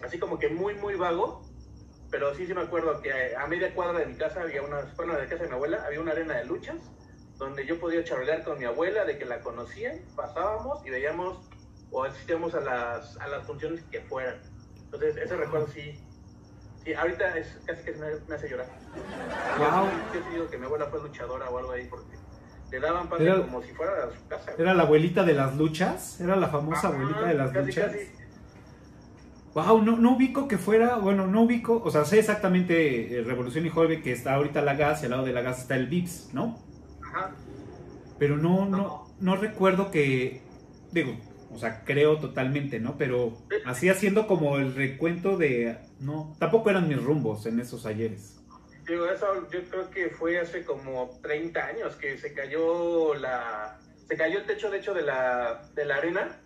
así 0.02 0.18
como 0.18 0.38
que 0.38 0.48
muy, 0.48 0.74
muy 0.74 0.94
vago. 0.94 1.42
Pero 2.10 2.34
sí, 2.36 2.46
sí 2.46 2.54
me 2.54 2.62
acuerdo 2.62 3.02
que 3.02 3.34
a 3.36 3.46
media 3.48 3.74
cuadra 3.74 3.98
de 3.98 4.06
mi 4.06 4.14
casa 4.14 4.42
había 4.42 4.62
una, 4.62 4.92
bueno, 4.96 5.14
de 5.14 5.26
casa 5.26 5.42
de 5.42 5.48
mi 5.48 5.54
abuela, 5.54 5.84
había 5.84 6.00
una 6.00 6.12
arena 6.12 6.34
de 6.36 6.44
luchas 6.44 6.76
donde 7.36 7.66
yo 7.66 7.78
podía 7.78 8.02
charlar 8.04 8.44
con 8.44 8.58
mi 8.58 8.64
abuela 8.64 9.04
de 9.04 9.18
que 9.18 9.24
la 9.24 9.40
conocían, 9.40 10.00
pasábamos 10.14 10.84
y 10.86 10.90
veíamos 10.90 11.46
o 11.90 12.04
asistíamos 12.04 12.54
a 12.54 12.60
las, 12.60 13.16
a 13.18 13.28
las 13.28 13.46
funciones 13.46 13.82
que 13.90 14.00
fueran. 14.02 14.40
Entonces, 14.84 15.16
ese 15.16 15.36
recuerdo 15.36 15.68
sí, 15.68 16.00
sí 16.84 16.94
ahorita 16.94 17.36
es 17.38 17.58
casi 17.64 17.82
que 17.84 17.92
me, 17.92 18.06
me 18.28 18.34
hace 18.34 18.48
llorar. 18.48 18.68
Wow. 19.58 19.86
Yo, 20.14 20.20
sí- 20.20 20.26
digo 20.32 20.48
que 20.50 20.58
mi 20.58 20.66
abuela 20.66 20.86
fue 20.86 21.00
luchadora 21.02 21.48
o 21.50 21.58
algo 21.58 21.72
ahí 21.72 21.86
porque 21.88 22.16
le 22.70 22.80
daban 22.80 23.08
pase 23.08 23.24
Era- 23.24 23.40
como 23.42 23.62
si 23.62 23.72
fuera 23.72 23.92
a 24.04 24.10
su 24.16 24.26
casa. 24.28 24.52
¿Era 24.58 24.74
la 24.74 24.82
abuelita 24.84 25.22
de 25.24 25.34
las 25.34 25.56
luchas? 25.56 26.20
¿Era 26.20 26.36
la 26.36 26.48
famosa 26.48 26.88
Ajá, 26.88 26.96
abuelita 26.96 27.26
de 27.26 27.34
las 27.34 27.50
casi, 27.52 27.66
luchas? 27.66 27.86
casi. 27.92 28.10
Wow, 29.54 29.80
no, 29.82 29.96
no 29.96 30.16
ubico 30.16 30.48
que 30.48 30.58
fuera, 30.58 30.96
bueno, 30.96 31.26
no 31.26 31.42
ubico, 31.42 31.80
o 31.82 31.90
sea, 31.90 32.04
sé 32.04 32.18
exactamente 32.18 33.18
eh, 33.20 33.22
Revolución 33.22 33.64
y 33.64 33.70
Holbe 33.74 34.02
que 34.02 34.12
está 34.12 34.34
ahorita 34.34 34.60
la 34.60 34.74
gas 34.74 35.00
y 35.00 35.06
al 35.06 35.12
lado 35.12 35.24
de 35.24 35.32
la 35.32 35.40
gas 35.40 35.60
está 35.62 35.76
el 35.76 35.86
Vips, 35.86 36.34
¿no? 36.34 36.58
Ajá. 37.02 37.30
Pero 38.18 38.36
no, 38.36 38.66
no, 38.66 39.06
no 39.18 39.36
recuerdo 39.36 39.90
que, 39.90 40.42
digo, 40.92 41.16
o 41.50 41.58
sea, 41.58 41.84
creo 41.84 42.18
totalmente, 42.18 42.80
¿no? 42.80 42.96
Pero 42.98 43.36
así 43.64 43.88
haciendo 43.88 44.26
como 44.26 44.58
el 44.58 44.74
recuento 44.74 45.36
de, 45.36 45.78
no, 46.00 46.36
tampoco 46.38 46.70
eran 46.70 46.88
mis 46.88 47.02
rumbos 47.02 47.46
en 47.46 47.60
esos 47.60 47.86
ayeres. 47.86 48.36
Digo, 48.86 49.06
eso 49.06 49.26
yo 49.50 49.64
creo 49.68 49.90
que 49.90 50.10
fue 50.10 50.38
hace 50.38 50.64
como 50.64 51.18
30 51.22 51.66
años 51.66 51.96
que 51.96 52.18
se 52.18 52.32
cayó 52.32 53.14
la... 53.14 53.80
Se 54.06 54.16
cayó 54.16 54.38
el 54.38 54.46
techo, 54.46 54.70
de 54.70 54.78
hecho, 54.78 54.94
de 54.94 55.02
la, 55.02 55.68
de 55.74 55.84
la 55.84 55.96
arena. 55.96 56.40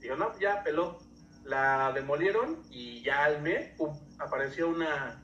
Digo, 0.00 0.16
no, 0.16 0.38
ya 0.38 0.62
peló. 0.62 0.98
La 1.44 1.92
demolieron 1.92 2.62
y 2.70 3.02
ya 3.02 3.24
al 3.24 3.42
mes 3.42 3.76
pum, 3.76 3.94
apareció 4.18 4.68
una, 4.68 5.22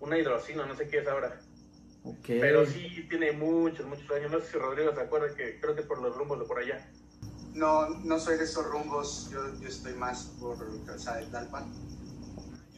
una 0.00 0.18
hidrocina, 0.18 0.66
no 0.66 0.74
sé 0.74 0.88
qué 0.88 0.98
es 0.98 1.08
ahora. 1.08 1.40
Ok. 2.02 2.26
Pero 2.26 2.66
sí 2.66 3.06
tiene 3.08 3.32
muchos, 3.32 3.86
muchos 3.86 4.10
años. 4.10 4.30
No 4.30 4.40
sé 4.40 4.52
si 4.52 4.58
Rodrigo 4.58 4.94
se 4.94 5.00
acuerda 5.00 5.34
que 5.34 5.58
creo 5.60 5.74
que 5.74 5.80
es 5.80 5.86
por 5.86 6.02
los 6.02 6.14
rumbos 6.14 6.38
de 6.40 6.44
por 6.44 6.58
allá. 6.58 6.86
No, 7.54 7.88
no 7.88 8.18
soy 8.18 8.36
de 8.36 8.44
esos 8.44 8.66
rumbos, 8.66 9.30
yo, 9.30 9.60
yo 9.60 9.68
estoy 9.68 9.94
más 9.94 10.34
por 10.38 10.84
calzada 10.84 11.18
de 11.18 11.26
Tlalpan. 11.26 11.72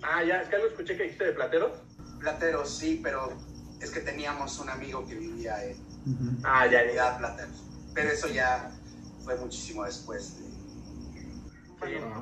Ah, 0.03 0.23
ya, 0.23 0.43
es 0.43 0.49
que 0.49 0.57
algo 0.57 0.69
escuché 0.69 0.97
que 0.97 1.05
dijiste 1.05 1.25
de 1.25 1.33
plateros. 1.33 1.73
Plateros, 2.21 2.77
sí, 2.77 3.01
pero 3.03 3.33
es 3.81 3.91
que 3.91 4.01
teníamos 4.01 4.59
un 4.59 4.69
amigo 4.69 5.07
que 5.07 5.15
vivía 5.15 5.65
en 5.65 5.87
Ujú. 6.07 6.41
Ah, 6.45 6.67
ya, 6.67 6.85
ya. 6.93 7.19
Plateros. 7.19 7.65
Pero 7.95 8.11
eso 8.11 8.29
ya 8.29 8.71
fue 9.25 9.37
muchísimo 9.37 9.85
después 9.85 10.37
de, 10.39 10.47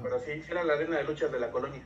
pero 0.03 0.19
sí, 0.21 0.43
sí 0.43 0.51
era 0.51 0.65
la 0.65 0.75
arena 0.75 0.99
de 0.99 1.05
luchas 1.05 1.31
de 1.31 1.41
la 1.41 1.51
colonia. 1.51 1.83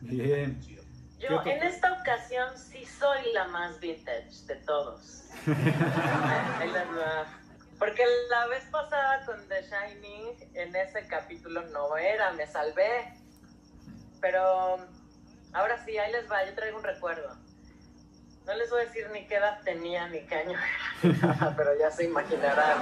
Bien. 0.00 0.60
¿Qué 0.60 0.80
Yo 1.18 1.42
en 1.44 1.62
esta 1.62 1.92
ocasión 1.92 2.56
sí 2.56 2.84
soy 2.84 3.32
la 3.32 3.48
más 3.48 3.80
vintage 3.80 4.46
de 4.46 4.56
todos. 4.56 5.22
Ahí 5.46 6.70
les 6.70 6.88
va. 6.88 7.43
Porque 7.78 8.04
la 8.30 8.46
vez 8.46 8.64
pasada 8.70 9.24
con 9.26 9.48
The 9.48 9.62
Shining, 9.62 10.50
en 10.54 10.76
ese 10.76 11.06
capítulo 11.06 11.62
no 11.68 11.96
era, 11.96 12.32
me 12.32 12.46
salvé. 12.46 13.14
Pero 14.20 14.78
ahora 15.52 15.84
sí, 15.84 15.98
ahí 15.98 16.12
les 16.12 16.30
va, 16.30 16.44
yo 16.44 16.54
traigo 16.54 16.78
un 16.78 16.84
recuerdo. 16.84 17.36
No 18.46 18.54
les 18.54 18.70
voy 18.70 18.82
a 18.82 18.84
decir 18.84 19.08
ni 19.10 19.26
qué 19.26 19.36
edad 19.36 19.60
tenía, 19.62 20.06
ni 20.08 20.20
qué 20.26 20.34
año 20.34 20.58
era, 21.02 21.54
pero 21.56 21.78
ya 21.78 21.90
se 21.90 22.04
imaginarán. 22.04 22.78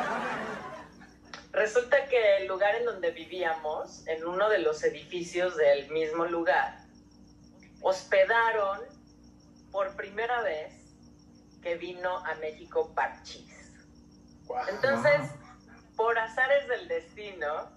Resulta 1.53 2.07
que 2.07 2.39
el 2.39 2.49
lugar 2.49 2.75
en 2.77 2.87
donde 2.87 3.11
vivíamos, 3.11 4.07
en 4.09 4.27
uno 4.27 4.49
de 4.49 4.59
los 4.59 4.83
edificios 4.83 5.57
del 5.57 5.89
mismo 5.91 6.25
lugar, 6.25 6.79
hospedaron 7.83 8.81
por 9.71 9.95
primera 9.95 10.43
vez 10.43 10.73
que 11.63 11.77
vino 11.77 12.19
a 12.25 12.35
México 12.37 12.93
Parchís. 12.95 13.52
Entonces, 14.69 15.31
por 15.97 16.19
azares 16.19 16.69
del 16.69 16.89
destino, 16.89 17.71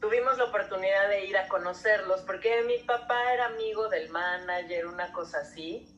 tuvimos 0.00 0.36
la 0.38 0.44
oportunidad 0.44 1.08
de 1.08 1.26
ir 1.26 1.36
a 1.36 1.48
conocerlos 1.48 2.22
porque 2.22 2.62
mi 2.64 2.78
papá 2.78 3.32
era 3.32 3.46
amigo 3.46 3.88
del 3.88 4.10
manager, 4.10 4.86
una 4.86 5.12
cosa 5.12 5.38
así. 5.38 5.88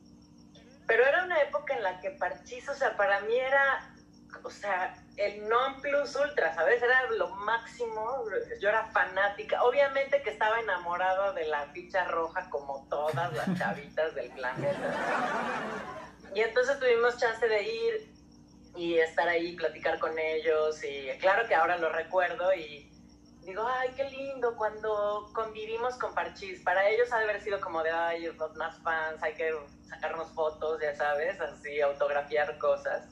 Pero 0.87 1.05
era 1.05 1.23
una 1.23 1.41
época 1.41 1.75
en 1.75 1.83
la 1.83 1.99
que 1.99 2.11
Parchís, 2.11 2.67
o 2.67 2.73
sea, 2.73 2.97
para 2.97 3.19
mí 3.21 3.35
era, 3.35 3.93
o 4.43 4.49
sea, 4.49 4.95
el 5.17 5.47
non 5.47 5.81
plus 5.81 6.15
ultra, 6.15 6.55
¿sabes? 6.55 6.81
Era 6.81 7.11
lo 7.11 7.29
máximo. 7.29 8.25
Yo 8.59 8.69
era 8.69 8.85
fanática. 8.87 9.61
Obviamente 9.63 10.23
que 10.23 10.31
estaba 10.31 10.59
enamorada 10.59 11.33
de 11.33 11.45
la 11.45 11.67
ficha 11.67 12.05
roja 12.05 12.49
como 12.49 12.87
todas 12.89 13.31
las 13.33 13.57
chavitas 13.57 14.15
del 14.15 14.31
planeta. 14.31 14.93
Y 16.35 16.41
entonces 16.41 16.79
tuvimos 16.79 17.17
chance 17.17 17.47
de 17.47 17.63
ir 17.63 18.18
y 18.75 18.97
estar 18.97 19.27
ahí, 19.27 19.55
platicar 19.55 19.99
con 19.99 20.17
ellos. 20.17 20.83
Y 20.83 21.09
claro 21.19 21.47
que 21.47 21.55
ahora 21.55 21.77
lo 21.77 21.89
recuerdo 21.89 22.53
y 22.53 22.89
digo, 23.45 23.65
ay, 23.67 23.89
qué 23.95 24.05
lindo 24.05 24.55
cuando 24.55 25.29
convivimos 25.33 25.95
con 25.95 26.13
Parchís. 26.13 26.61
Para 26.61 26.87
ellos 26.89 27.11
ha 27.11 27.19
de 27.19 27.23
haber 27.25 27.41
sido 27.41 27.59
como 27.59 27.83
de, 27.83 27.91
ay, 27.91 28.25
los 28.25 28.55
más 28.55 28.81
fans, 28.83 29.21
hay 29.23 29.33
que 29.33 29.51
sacarnos 29.87 30.31
fotos, 30.33 30.79
ya 30.81 30.95
sabes, 30.95 31.39
así, 31.41 31.81
autografiar 31.81 32.57
cosas. 32.57 33.07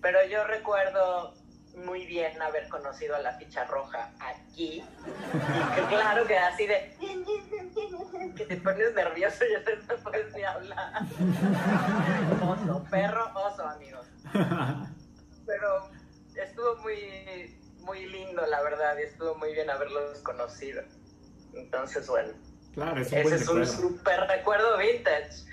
Pero 0.00 0.24
yo 0.26 0.44
recuerdo 0.44 1.34
muy 1.76 2.06
bien 2.06 2.40
haber 2.42 2.68
conocido 2.68 3.16
a 3.16 3.20
la 3.20 3.32
ficha 3.38 3.64
roja 3.64 4.12
aquí. 4.20 4.82
Y 4.82 5.80
claro 5.88 6.26
que 6.26 6.38
así 6.38 6.66
de 6.66 6.96
que 8.36 8.44
te 8.46 8.56
pones 8.56 8.94
nervioso 8.94 9.44
y 9.44 9.52
ya 9.52 9.60
no 9.88 10.02
puedes 10.02 10.34
ni 10.34 10.42
hablar. 10.42 11.02
Oso, 12.42 12.84
perro, 12.90 13.30
oso, 13.34 13.66
amigos. 13.66 14.06
Pero 15.46 15.90
estuvo 16.34 16.76
muy, 16.82 17.58
muy 17.80 18.06
lindo, 18.06 18.46
la 18.46 18.62
verdad, 18.62 18.96
y 18.98 19.02
estuvo 19.02 19.34
muy 19.36 19.52
bien 19.52 19.70
haberlos 19.70 20.18
conocido. 20.20 20.82
Entonces, 21.54 22.06
bueno, 22.06 22.32
Claro, 22.72 23.00
es 23.00 23.10
un 23.10 23.18
ese 23.18 23.34
es 23.34 23.48
un 23.48 23.66
súper 23.66 24.20
recuerdo 24.28 24.78
vintage. 24.78 25.44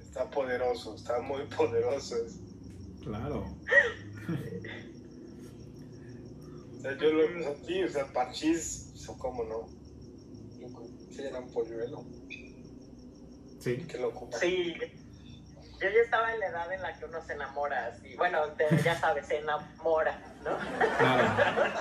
Está 0.00 0.30
poderoso, 0.30 0.94
está 0.94 1.20
muy 1.20 1.44
poderoso. 1.46 2.16
Claro. 3.02 3.44
O 6.76 6.80
sea, 6.80 6.96
yo 6.98 7.10
lo 7.12 7.24
o 7.24 7.42
sea, 7.42 7.54
sí, 7.66 7.82
o 7.82 7.88
sea, 7.88 8.06
parchís, 8.12 8.92
o 8.94 8.98
sea, 8.98 9.14
cómo 9.18 9.44
no. 9.44 9.66
Que 10.58 11.14
Sí, 11.14 11.22
era 11.22 11.38
un 11.40 11.52
polluelo. 11.52 12.04
Sí. 13.60 13.86
Qué 13.88 13.98
locura. 13.98 14.36
Sí, 14.38 14.74
yo 15.80 15.88
ya 15.90 16.00
estaba 16.04 16.32
en 16.34 16.40
la 16.40 16.46
edad 16.48 16.72
en 16.72 16.82
la 16.82 16.98
que 16.98 17.04
uno 17.04 17.22
se 17.24 17.32
enamora 17.34 17.86
así. 17.86 18.14
Bueno, 18.16 18.40
te- 18.56 18.66
ya 18.82 18.98
sabes, 18.98 19.26
se 19.26 19.38
enamora, 19.38 20.20
¿no? 20.44 20.58
Claro. 20.98 21.74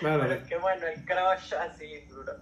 Claro. 0.00 0.22
Pero 0.24 0.34
es 0.34 0.48
que 0.48 0.58
bueno, 0.58 0.86
el 0.86 1.04
crush 1.04 1.54
así 1.54 2.00
duro. 2.10 2.32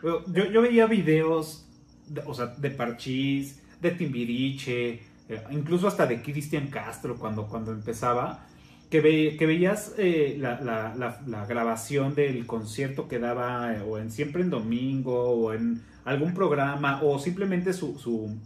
Bueno, 0.00 0.24
Yo, 0.28 0.44
yo 0.46 0.62
veía 0.62 0.86
videos, 0.86 1.66
de- 2.06 2.22
o 2.24 2.32
sea, 2.34 2.46
de 2.46 2.70
Parchís, 2.70 3.60
de 3.80 3.90
Timbiriche, 3.90 5.02
eh, 5.34 5.42
incluso 5.50 5.88
hasta 5.88 6.06
de 6.06 6.22
Cristian 6.22 6.68
Castro 6.68 7.16
cuando, 7.16 7.46
cuando 7.48 7.72
empezaba, 7.72 8.46
que, 8.90 9.00
ve- 9.00 9.36
que 9.38 9.46
veías 9.46 9.94
eh, 9.98 10.36
la, 10.38 10.60
la- 10.60 11.46
grabación 11.46 12.14
del 12.14 12.46
concierto 12.46 13.08
que 13.08 13.18
daba 13.18 13.74
eh, 13.74 13.80
o 13.80 13.98
en 13.98 14.10
Siempre 14.10 14.42
en 14.42 14.50
Domingo 14.50 15.30
o 15.30 15.52
en 15.54 15.82
algún 16.04 16.34
programa 16.34 17.00
o 17.02 17.18
simplemente 17.18 17.72
su, 17.72 17.98
su, 17.98 18.36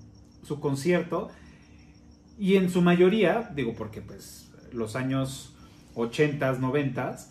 su 0.43 0.61
concierto 0.61 1.28
y 2.38 2.57
en 2.57 2.71
su 2.71 2.83
mayoría, 2.83 3.50
digo 3.55 3.75
porque 3.75 4.02
pues 4.02 4.50
los 4.73 4.95
años 4.95 5.55
80s, 5.95 6.59
90s, 6.61 7.28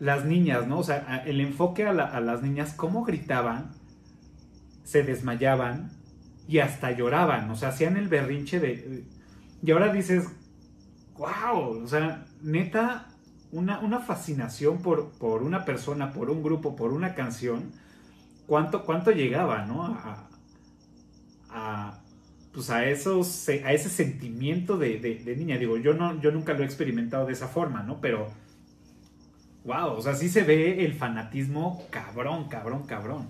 las 0.00 0.24
niñas, 0.24 0.66
¿no? 0.66 0.78
O 0.78 0.82
sea, 0.84 1.22
el 1.26 1.40
enfoque 1.40 1.84
a 1.86 1.92
las 1.92 2.42
niñas, 2.42 2.72
cómo 2.74 3.04
gritaban, 3.04 3.70
se 4.82 5.02
desmayaban 5.02 5.90
y 6.46 6.58
hasta 6.58 6.92
lloraban, 6.92 7.50
o 7.50 7.56
sea, 7.56 7.70
hacían 7.70 7.96
el 7.96 8.08
berrinche 8.08 8.60
de... 8.60 9.04
Y 9.62 9.70
ahora 9.70 9.92
dices, 9.92 10.28
wow, 11.16 11.82
o 11.84 11.88
sea, 11.88 12.26
neta, 12.42 13.08
una, 13.52 13.80
una 13.80 14.00
fascinación 14.00 14.82
por, 14.82 15.12
por 15.18 15.42
una 15.42 15.64
persona, 15.64 16.12
por 16.12 16.30
un 16.30 16.42
grupo, 16.42 16.76
por 16.76 16.92
una 16.92 17.14
canción, 17.14 17.72
cuánto, 18.46 18.84
cuánto 18.84 19.10
llegaba, 19.12 19.66
¿no? 19.66 19.86
A, 19.86 20.28
a, 21.48 22.00
pues 22.52 22.70
a, 22.70 22.84
esos, 22.86 23.48
a 23.48 23.72
ese 23.72 23.88
sentimiento 23.88 24.76
de, 24.78 24.98
de- 24.98 25.36
niña. 25.36 25.58
Digo, 25.58 25.76
yo, 25.78 25.94
no, 25.94 26.20
yo 26.20 26.30
nunca 26.30 26.52
lo 26.54 26.62
he 26.62 26.66
experimentado 26.66 27.26
de 27.26 27.32
esa 27.32 27.48
forma, 27.48 27.82
¿no? 27.82 28.00
Pero, 28.00 28.28
wow, 29.64 29.94
o 29.96 30.02
sea, 30.02 30.14
sí 30.14 30.28
se 30.28 30.42
ve 30.42 30.84
el 30.84 30.94
fanatismo 30.94 31.82
cabrón, 31.90 32.48
cabrón, 32.48 32.86
cabrón. 32.86 33.28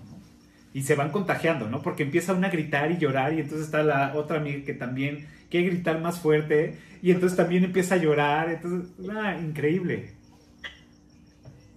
Y 0.75 0.83
se 0.83 0.95
van 0.95 1.09
contagiando, 1.09 1.69
¿no? 1.69 1.81
Porque 1.81 2.03
empieza 2.03 2.33
una 2.33 2.47
a 2.49 2.51
gritar 2.51 2.91
y 2.91 2.97
llorar 2.97 3.31
y 3.31 3.39
entonces 3.39 3.67
está 3.67 3.81
la 3.81 4.13
otra 4.13 4.37
amiga 4.37 4.65
que 4.65 4.73
también 4.73 5.25
quiere 5.49 5.69
gritar 5.69 6.01
más 6.01 6.19
fuerte 6.19 6.77
y 7.01 7.11
entonces 7.11 7.37
también 7.37 7.63
empieza 7.63 7.95
a 7.95 7.97
llorar, 7.97 8.49
entonces, 8.49 8.91
ah, 9.09 9.37
increíble. 9.39 10.13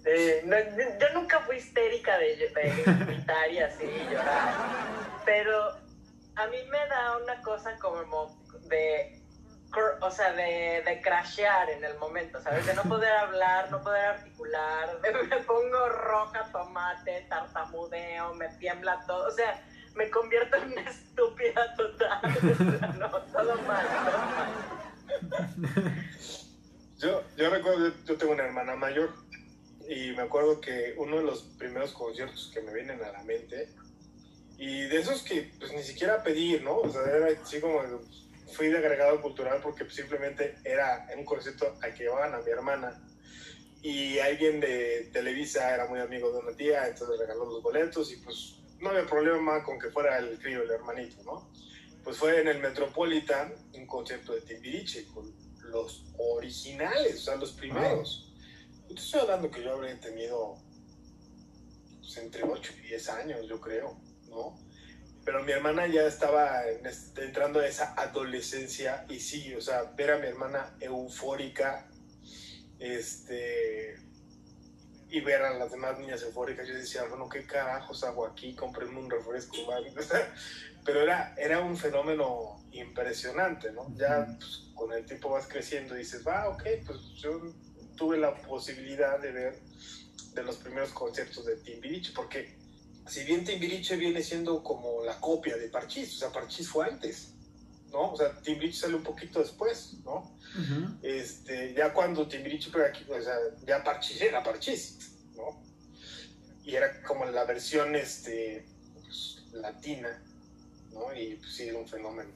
Yo 0.05 1.21
nunca 1.21 1.39
fui 1.41 1.59
histérica 1.59 2.19
de, 2.19 2.37
de 2.37 3.05
gritar 3.07 3.53
y 3.53 3.59
así 3.59 3.85
llorar, 4.11 4.55
pero 5.25 5.69
a 6.35 6.47
mí 6.49 6.57
me 6.69 6.79
da 6.89 7.19
una 7.23 7.41
cosa 7.43 7.77
como 7.79 8.37
de, 8.69 9.18
o 10.01 10.11
sea, 10.11 10.33
de, 10.33 10.83
de 10.85 11.01
crashear 11.03 11.71
en 11.71 11.85
el 11.85 11.97
momento, 11.99 12.41
¿sabes? 12.43 12.67
De 12.67 12.75
no 12.75 12.83
poder 12.85 13.13
hablar, 13.19 13.71
no 13.71 13.83
poder 13.83 14.05
articular, 14.07 15.01
de- 15.01 15.13
me 15.29 15.37
pongo 15.39 15.89
roja, 15.89 16.51
tomate, 16.51 17.27
tartamudeo, 17.29 18.35
me 18.35 18.49
tiembla 18.59 19.05
todo, 19.07 19.29
o 19.29 19.31
sea, 19.31 19.63
me 19.95 20.11
convierto 20.11 20.57
en 20.57 20.73
una 20.73 20.83
estúpida 20.91 21.75
total, 21.77 22.21
o 22.25 22.79
sea, 22.79 22.89
no, 22.99 23.11
todo 23.11 23.55
mal, 23.63 23.87
todo 23.87 24.19
mal. 24.19 25.95
Yo, 26.99 27.23
yo 27.37 27.51
recuerdo, 27.51 27.93
yo 28.05 28.17
tengo 28.17 28.33
una 28.33 28.45
hermana 28.45 28.75
mayor 28.75 29.11
y 29.89 30.13
me 30.13 30.23
acuerdo 30.23 30.61
que 30.61 30.95
uno 30.99 31.17
de 31.19 31.23
los 31.23 31.43
primeros 31.59 31.93
conciertos 31.93 32.51
que 32.53 32.61
me 32.61 32.73
vienen 32.75 33.03
a 33.03 33.13
la 33.13 33.23
mente 33.23 33.69
y 34.59 34.83
de 34.89 34.99
esos 34.99 35.23
que 35.23 35.53
pues 35.59 35.73
ni 35.73 35.83
siquiera 35.83 36.23
pedir, 36.23 36.63
¿no? 36.63 36.79
O 36.79 36.91
sea, 36.91 37.03
era 37.03 37.29
así 37.41 37.61
como 37.61 37.81
fui 38.53 38.69
de 38.69 38.79
agregado 38.79 39.21
cultural 39.21 39.61
porque 39.63 39.89
simplemente 39.91 40.57
era 40.65 41.07
un 41.17 41.25
concierto 41.25 41.77
al 41.83 41.95
que 41.95 42.05
llevaban 42.05 42.35
a 42.35 42.39
mi 42.39 42.51
hermana 42.51 43.03
y 43.83 44.19
alguien 44.19 44.61
de 44.61 45.09
Televisa 45.13 45.75
era 45.75 45.87
muy 45.87 46.01
amigo 46.01 46.33
de 46.33 46.39
una 46.39 46.57
tía, 46.57 46.89
entonces 46.89 47.19
regaló 47.19 47.45
los 47.45 47.63
boletos 47.63 48.13
y 48.13 48.17
pues 48.17 48.57
no 48.81 48.91
había 48.91 49.07
problema 49.07 49.63
con 49.63 49.79
que 49.79 49.91
fuera 49.91 50.19
el 50.19 50.39
crío, 50.39 50.63
el 50.63 50.71
hermanito, 50.71 51.23
¿no? 51.25 51.51
Pues 52.03 52.17
fue 52.17 52.41
en 52.41 52.49
el 52.49 52.59
Metropolitan 52.59 53.55
un 53.75 53.87
concierto 53.87 54.35
de 54.35 54.41
Timbiriche 54.41 55.07
con 55.09 55.33
los 55.71 56.07
originales, 56.17 57.17
o 57.17 57.25
sea, 57.25 57.37
los 57.37 57.53
primeros. 57.53 58.33
Yo 58.89 58.95
te 58.95 59.01
estoy 59.01 59.21
hablando 59.21 59.51
que 59.51 59.63
yo 59.63 59.75
habría 59.75 59.99
tenido 60.01 60.57
pues, 62.01 62.17
entre 62.17 62.43
8 62.43 62.73
y 62.79 62.89
10 62.89 63.09
años, 63.11 63.47
yo 63.47 63.61
creo, 63.61 64.01
¿no? 64.29 64.57
Pero 65.29 65.45
mi 65.45 65.53
hermana 65.53 65.87
ya 65.87 66.07
estaba 66.07 66.67
en 66.67 66.81
entrando 67.19 67.61
a 67.61 67.67
esa 67.67 67.93
adolescencia 67.99 69.05
y 69.11 69.21
sí, 69.21 69.55
o 69.55 69.61
sea, 69.61 69.83
ver 69.95 70.13
a 70.13 70.17
mi 70.17 70.27
hermana 70.27 70.75
eufórica, 70.81 71.87
este, 72.79 73.99
y 75.11 75.21
ver 75.21 75.43
a 75.43 75.59
las 75.59 75.71
demás 75.71 75.99
niñas 75.99 76.23
eufóricas, 76.23 76.67
yo 76.67 76.73
decía, 76.73 77.05
bueno, 77.11 77.29
¿qué 77.29 77.45
carajos 77.45 78.05
hago 78.05 78.25
aquí? 78.25 78.55
Cómprenme 78.55 78.99
un 78.99 79.11
refresco, 79.11 79.67
¿vale? 79.67 79.93
Pero 80.87 81.03
era, 81.03 81.35
era 81.37 81.61
un 81.61 81.77
fenómeno 81.77 82.65
impresionante, 82.73 83.71
¿no? 83.73 83.95
Ya 83.97 84.35
pues, 84.39 84.71
con 84.75 84.95
el 84.95 85.05
tiempo 85.05 85.29
vas 85.29 85.47
creciendo 85.47 85.95
y 85.95 85.99
dices, 85.99 86.27
va, 86.27 86.49
ok, 86.49 86.63
pues 86.87 87.01
yo 87.17 87.53
tuve 87.97 88.17
la 88.17 88.35
posibilidad 88.35 89.21
de 89.21 89.33
ver 89.33 89.59
de 90.33 90.43
los 90.43 90.57
primeros 90.57 90.91
conciertos 90.93 91.45
de 91.45 91.57
Timbiriche, 91.57 92.15
porque 92.15 92.57
si 93.09 93.25
bien 93.25 93.45
Timbiriche 93.45 93.97
viene 93.97 94.23
siendo 94.23 94.63
como 94.63 95.03
la 95.05 95.19
copia 95.21 95.57
de 95.57 95.69
Parchís, 95.69 96.15
o 96.17 96.19
sea, 96.19 96.33
Parchís 96.33 96.69
fue 96.69 96.87
antes, 96.87 97.35
¿no? 97.91 98.13
O 98.13 98.17
sea, 98.17 98.41
Timbiriche 98.41 98.81
sale 98.81 98.95
un 98.95 99.03
poquito 99.03 99.41
después, 99.41 99.95
¿no? 100.05 100.37
Este, 101.03 101.75
ya 101.75 101.93
cuando 101.93 102.27
Timbiriche 102.27 102.71
pega 102.71 102.87
aquí, 102.89 103.05
o 103.11 103.21
sea, 103.23 103.35
ya 103.67 103.83
Parchís 103.85 104.21
era 104.21 104.43
Parchís, 104.43 104.99
¿no? 105.37 105.63
Y 106.65 106.75
era 106.75 107.03
como 107.03 107.25
la 107.27 107.45
versión, 107.45 107.95
este, 107.97 108.65
pues, 109.03 109.43
latina, 109.53 110.23
¿no? 110.93 111.15
Y 111.15 111.37
pues 111.37 111.55
sí, 111.55 111.69
era 111.69 111.79
un 111.79 111.89
fenómeno, 111.89 112.31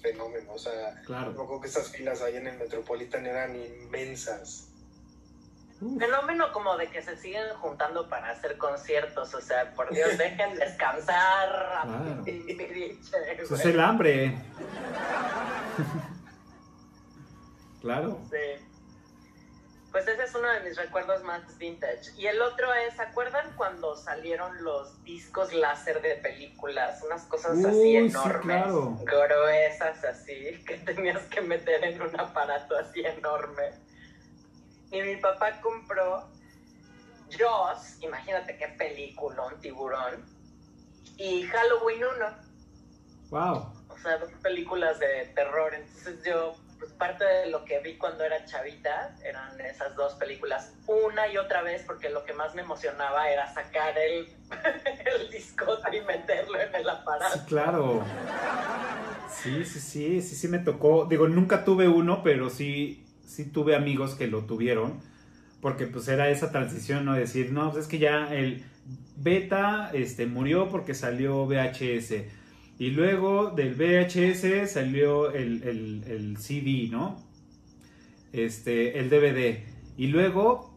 fenómeno, 0.00 0.52
o 0.52 0.58
sea, 0.58 1.00
Claro. 1.04 1.60
que 1.60 1.68
esas 1.68 1.88
filas 1.88 2.20
ahí 2.22 2.36
en 2.36 2.46
el 2.46 2.58
Metropolitan 2.58 3.26
eran 3.26 3.56
inmensas. 3.56 4.68
Fenómeno 5.98 6.52
como 6.52 6.76
de 6.76 6.88
que 6.88 7.02
se 7.02 7.16
siguen 7.16 7.48
juntando 7.60 8.08
para 8.08 8.30
hacer 8.30 8.56
conciertos, 8.58 9.34
o 9.34 9.40
sea, 9.40 9.72
por 9.74 9.92
Dios, 9.92 10.10
dejen 10.18 10.54
descansar 10.56 11.48
Claro. 11.84 12.22
Eso 12.26 13.54
es 13.54 13.64
el 13.64 13.80
hambre. 13.80 14.34
claro. 17.80 18.18
Sí. 18.30 18.64
Pues 19.94 20.08
ese 20.08 20.24
es 20.24 20.34
uno 20.34 20.50
de 20.50 20.58
mis 20.60 20.76
recuerdos 20.76 21.22
más 21.22 21.56
vintage. 21.56 22.10
Y 22.16 22.26
el 22.26 22.42
otro 22.42 22.74
es, 22.74 22.96
¿se 22.96 23.02
acuerdan 23.02 23.52
cuando 23.56 23.94
salieron 23.94 24.64
los 24.64 25.04
discos 25.04 25.52
láser 25.52 26.02
de 26.02 26.16
películas? 26.16 27.00
Unas 27.04 27.22
cosas 27.26 27.58
Uy, 27.58 27.64
así 27.64 27.80
sí, 27.80 27.96
enormes, 27.96 28.64
claro. 28.64 28.98
gruesas 29.04 30.04
así, 30.04 30.64
que 30.66 30.78
tenías 30.78 31.22
que 31.26 31.42
meter 31.42 31.84
en 31.84 32.02
un 32.02 32.18
aparato 32.18 32.76
así 32.76 33.04
enorme. 33.04 33.70
Y 34.90 35.00
mi 35.02 35.16
papá 35.16 35.60
compró 35.60 36.28
Jaws, 37.36 37.96
imagínate 38.02 38.56
qué 38.56 38.68
película, 38.68 39.42
un 39.46 39.60
tiburón, 39.60 40.24
y 41.16 41.42
Halloween 41.44 42.02
1 42.16 42.44
Wow. 43.30 43.72
o 43.88 43.98
sea, 43.98 44.18
dos 44.18 44.30
películas 44.42 44.98
de 45.00 45.26
terror. 45.34 45.74
Entonces 45.74 46.22
yo, 46.24 46.54
pues 46.78 46.92
parte 46.92 47.24
de 47.24 47.46
lo 47.50 47.64
que 47.64 47.80
vi 47.80 47.96
cuando 47.96 48.22
era 48.22 48.44
chavita 48.44 49.16
eran 49.24 49.58
esas 49.60 49.96
dos 49.96 50.14
películas 50.14 50.72
una 50.86 51.26
y 51.28 51.36
otra 51.38 51.62
vez 51.62 51.82
porque 51.86 52.10
lo 52.10 52.24
que 52.24 52.32
más 52.34 52.54
me 52.54 52.62
emocionaba 52.62 53.28
era 53.30 53.52
sacar 53.52 53.96
el, 53.98 54.28
el 55.06 55.30
discote 55.30 55.96
y 55.96 56.00
meterlo 56.02 56.60
en 56.60 56.74
el 56.74 56.82
Sí, 56.84 56.88
aparato. 56.90 57.40
claro. 57.46 58.04
Sí, 59.30 59.64
sí, 59.64 59.80
sí, 59.80 60.22
sí, 60.22 60.36
sí 60.36 60.48
me 60.48 60.58
tocó. 60.58 61.06
Digo, 61.06 61.26
nunca 61.26 61.64
tuve 61.64 61.88
uno, 61.88 62.22
pero 62.22 62.50
sí, 62.50 63.03
sí 63.26 63.44
tuve 63.46 63.74
amigos 63.76 64.14
que 64.14 64.26
lo 64.26 64.44
tuvieron. 64.44 65.00
Porque 65.60 65.86
pues 65.86 66.08
era 66.08 66.28
esa 66.28 66.52
transición, 66.52 67.04
¿no? 67.06 67.14
Decir, 67.14 67.50
no, 67.52 67.70
pues 67.72 67.84
es 67.84 67.88
que 67.90 67.98
ya 67.98 68.32
el 68.34 68.62
beta 69.16 69.90
este, 69.94 70.26
murió 70.26 70.68
porque 70.68 70.92
salió 70.94 71.46
VHS. 71.46 72.14
Y 72.78 72.90
luego 72.90 73.50
del 73.50 73.74
VHS 73.74 74.70
salió 74.70 75.30
el, 75.32 75.62
el- 75.62 76.04
el 76.06 76.36
CD, 76.36 76.88
¿no? 76.90 77.22
Este, 78.32 78.98
el 78.98 79.08
DVD. 79.10 79.60
Y 79.96 80.08
luego 80.08 80.74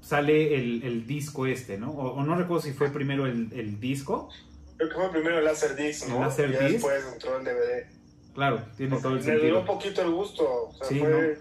sale 0.00 0.54
el, 0.56 0.82
el 0.84 1.06
disco 1.06 1.46
este, 1.46 1.78
¿no? 1.78 1.90
O, 1.90 2.14
o 2.14 2.22
no 2.24 2.34
recuerdo 2.36 2.62
si 2.62 2.72
fue 2.72 2.90
primero 2.90 3.26
el, 3.26 3.48
el 3.52 3.80
disco. 3.80 4.28
Creo 4.76 4.88
que 4.90 4.94
fue 4.94 5.10
primero 5.10 5.38
el 5.38 5.44
Laserdisc, 5.44 6.08
¿no? 6.08 6.16
El 6.16 6.20
Laserdisc. 6.22 6.62
Y 6.62 6.72
después 6.74 7.04
entró 7.12 7.38
el 7.38 7.44
DVD. 7.44 7.86
Claro, 8.34 8.62
tiene 8.76 8.96
todo 8.98 9.14
el 9.16 9.18
Me 9.18 9.24
duró 9.24 9.38
sentido. 9.40 9.60
un 9.60 9.66
poquito 9.66 10.02
el 10.02 10.10
gusto. 10.10 10.44
O 10.68 10.72
sea, 10.74 10.86
Sí, 10.86 10.98
fue... 11.00 11.38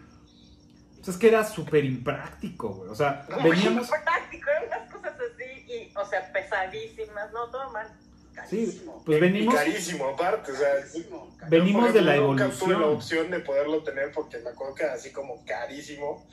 Pues 1.07 1.15
es 1.15 1.21
que 1.21 1.29
era 1.29 1.45
súper 1.45 1.85
impráctico, 1.85 2.67
güey. 2.67 2.89
O 2.89 2.95
sea, 2.95 3.25
veníamos. 3.41 3.87
práctico, 3.87 4.49
eran 4.49 4.65
unas 4.67 4.93
cosas 4.93 5.13
así, 5.13 5.71
y, 5.71 5.97
o 5.97 6.05
sea, 6.05 6.33
pesadísimas, 6.33 7.31
no, 7.31 7.49
todo 7.49 7.71
mal. 7.71 7.87
Sí, 7.87 8.65
Carísimo. 8.65 9.03
pues 9.05 9.17
Y 9.17 9.21
venimos. 9.21 9.55
carísimo, 9.55 10.07
aparte. 10.09 10.51
O 10.51 10.55
sea, 10.57 10.69
Carísimo, 10.75 11.37
carísimo. 11.37 11.49
Venimos 11.49 11.93
de 11.93 12.01
la 12.01 12.15
ejemplo, 12.15 12.31
Nunca 12.33 12.49
tuve 12.49 12.73
la 12.73 12.73
evolución. 12.73 12.97
opción 12.97 13.31
de 13.31 13.39
poderlo 13.39 13.83
tener 13.83 14.11
porque 14.11 14.37
me 14.39 14.49
acuerdo 14.49 14.75
que 14.75 14.83
era 14.83 14.93
así 14.95 15.11
como 15.13 15.45
carísimo. 15.45 16.27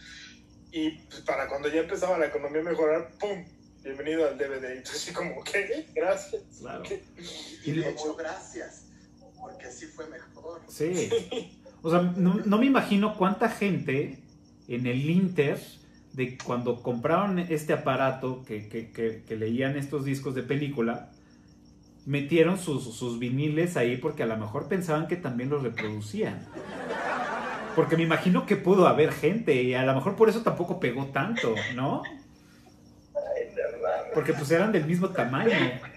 Y 0.72 0.90
pues, 0.90 1.20
para 1.20 1.46
cuando 1.46 1.68
ya 1.68 1.82
empezaba 1.82 2.18
la 2.18 2.26
economía 2.26 2.60
a 2.62 2.64
mejorar, 2.64 3.12
¡pum! 3.20 3.44
Bienvenido 3.80 4.26
al 4.26 4.36
DVD. 4.36 4.72
Entonces, 4.72 5.04
así 5.04 5.12
como, 5.12 5.44
¿qué? 5.44 5.86
Gracias. 5.94 6.42
Claro. 6.58 6.82
Y 7.64 7.70
de 7.70 7.90
hecho, 7.90 8.16
gracias, 8.16 8.86
porque 9.40 9.66
así 9.66 9.86
fue 9.86 10.08
mejor. 10.08 10.62
Sí. 10.66 11.60
O 11.86 11.90
sea, 11.90 12.00
no, 12.00 12.36
no 12.46 12.56
me 12.56 12.64
imagino 12.64 13.14
cuánta 13.14 13.46
gente 13.46 14.23
en 14.68 14.86
el 14.86 15.08
Inter 15.10 15.58
de 16.12 16.38
cuando 16.38 16.82
compraron 16.82 17.38
este 17.38 17.72
aparato 17.72 18.44
que, 18.44 18.68
que- 18.68 18.90
que- 18.92 19.22
que 19.26 19.36
leían 19.36 19.76
estos 19.76 20.04
discos 20.04 20.34
de 20.34 20.42
película, 20.42 21.10
metieron 22.06 22.58
sus, 22.58 22.94
sus 22.96 23.18
viniles 23.18 23.76
ahí 23.76 23.96
porque 23.96 24.22
a 24.22 24.26
lo 24.26 24.36
mejor 24.36 24.68
pensaban 24.68 25.08
que 25.08 25.16
también 25.16 25.50
los 25.50 25.62
reproducían. 25.62 26.46
Porque 27.74 27.96
me 27.96 28.04
imagino 28.04 28.46
que 28.46 28.54
pudo 28.56 28.86
haber 28.86 29.10
gente 29.12 29.60
y 29.62 29.74
a 29.74 29.84
lo 29.84 29.94
mejor 29.94 30.14
por 30.14 30.28
eso 30.28 30.42
tampoco 30.42 30.78
pegó 30.78 31.06
tanto, 31.06 31.54
¿no? 31.74 32.02
Porque 34.14 34.32
pues 34.32 34.50
eran 34.52 34.70
del 34.70 34.84
mismo 34.86 35.08
tamaño, 35.10 35.50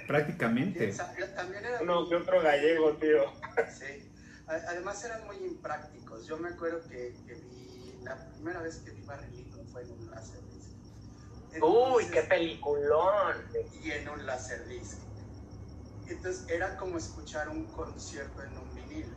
prácticamente. 0.07 0.93
También 1.35 1.63
era 1.65 1.81
Uno 1.81 2.09
que 2.09 2.15
otro 2.15 2.41
gallego, 2.41 2.93
tío. 2.93 3.21
Sí. 3.69 4.09
Además 4.47 5.03
eran 5.05 5.25
muy 5.27 5.35
imprácticos. 5.45 6.25
Yo 6.25 6.37
me 6.37 6.49
acuerdo 6.49 6.81
que, 6.89 7.13
que 7.27 7.33
vi, 7.35 7.66
la 8.07 8.29
primera 8.31 8.61
vez 8.61 8.77
que 8.77 8.91
vi 8.91 9.01
Barry 9.03 9.29
Lyndon 9.31 9.67
fue 9.67 9.83
en 9.83 9.91
un 9.91 10.11
Laserdisc. 10.11 10.69
Uy, 11.61 12.03
Entonces- 12.03 12.11
qué 12.11 12.21
peliculón. 12.23 13.35
Y 13.83 13.91
en 13.91 14.09
un 14.09 14.25
Laserdisc. 14.25 14.97
Entonces 16.07 16.45
era 16.49 16.77
como 16.77 16.97
escuchar 16.97 17.49
un 17.49 17.65
concierto 17.65 18.41
en 18.43 18.57
un 18.57 18.73
vinil. 18.75 19.13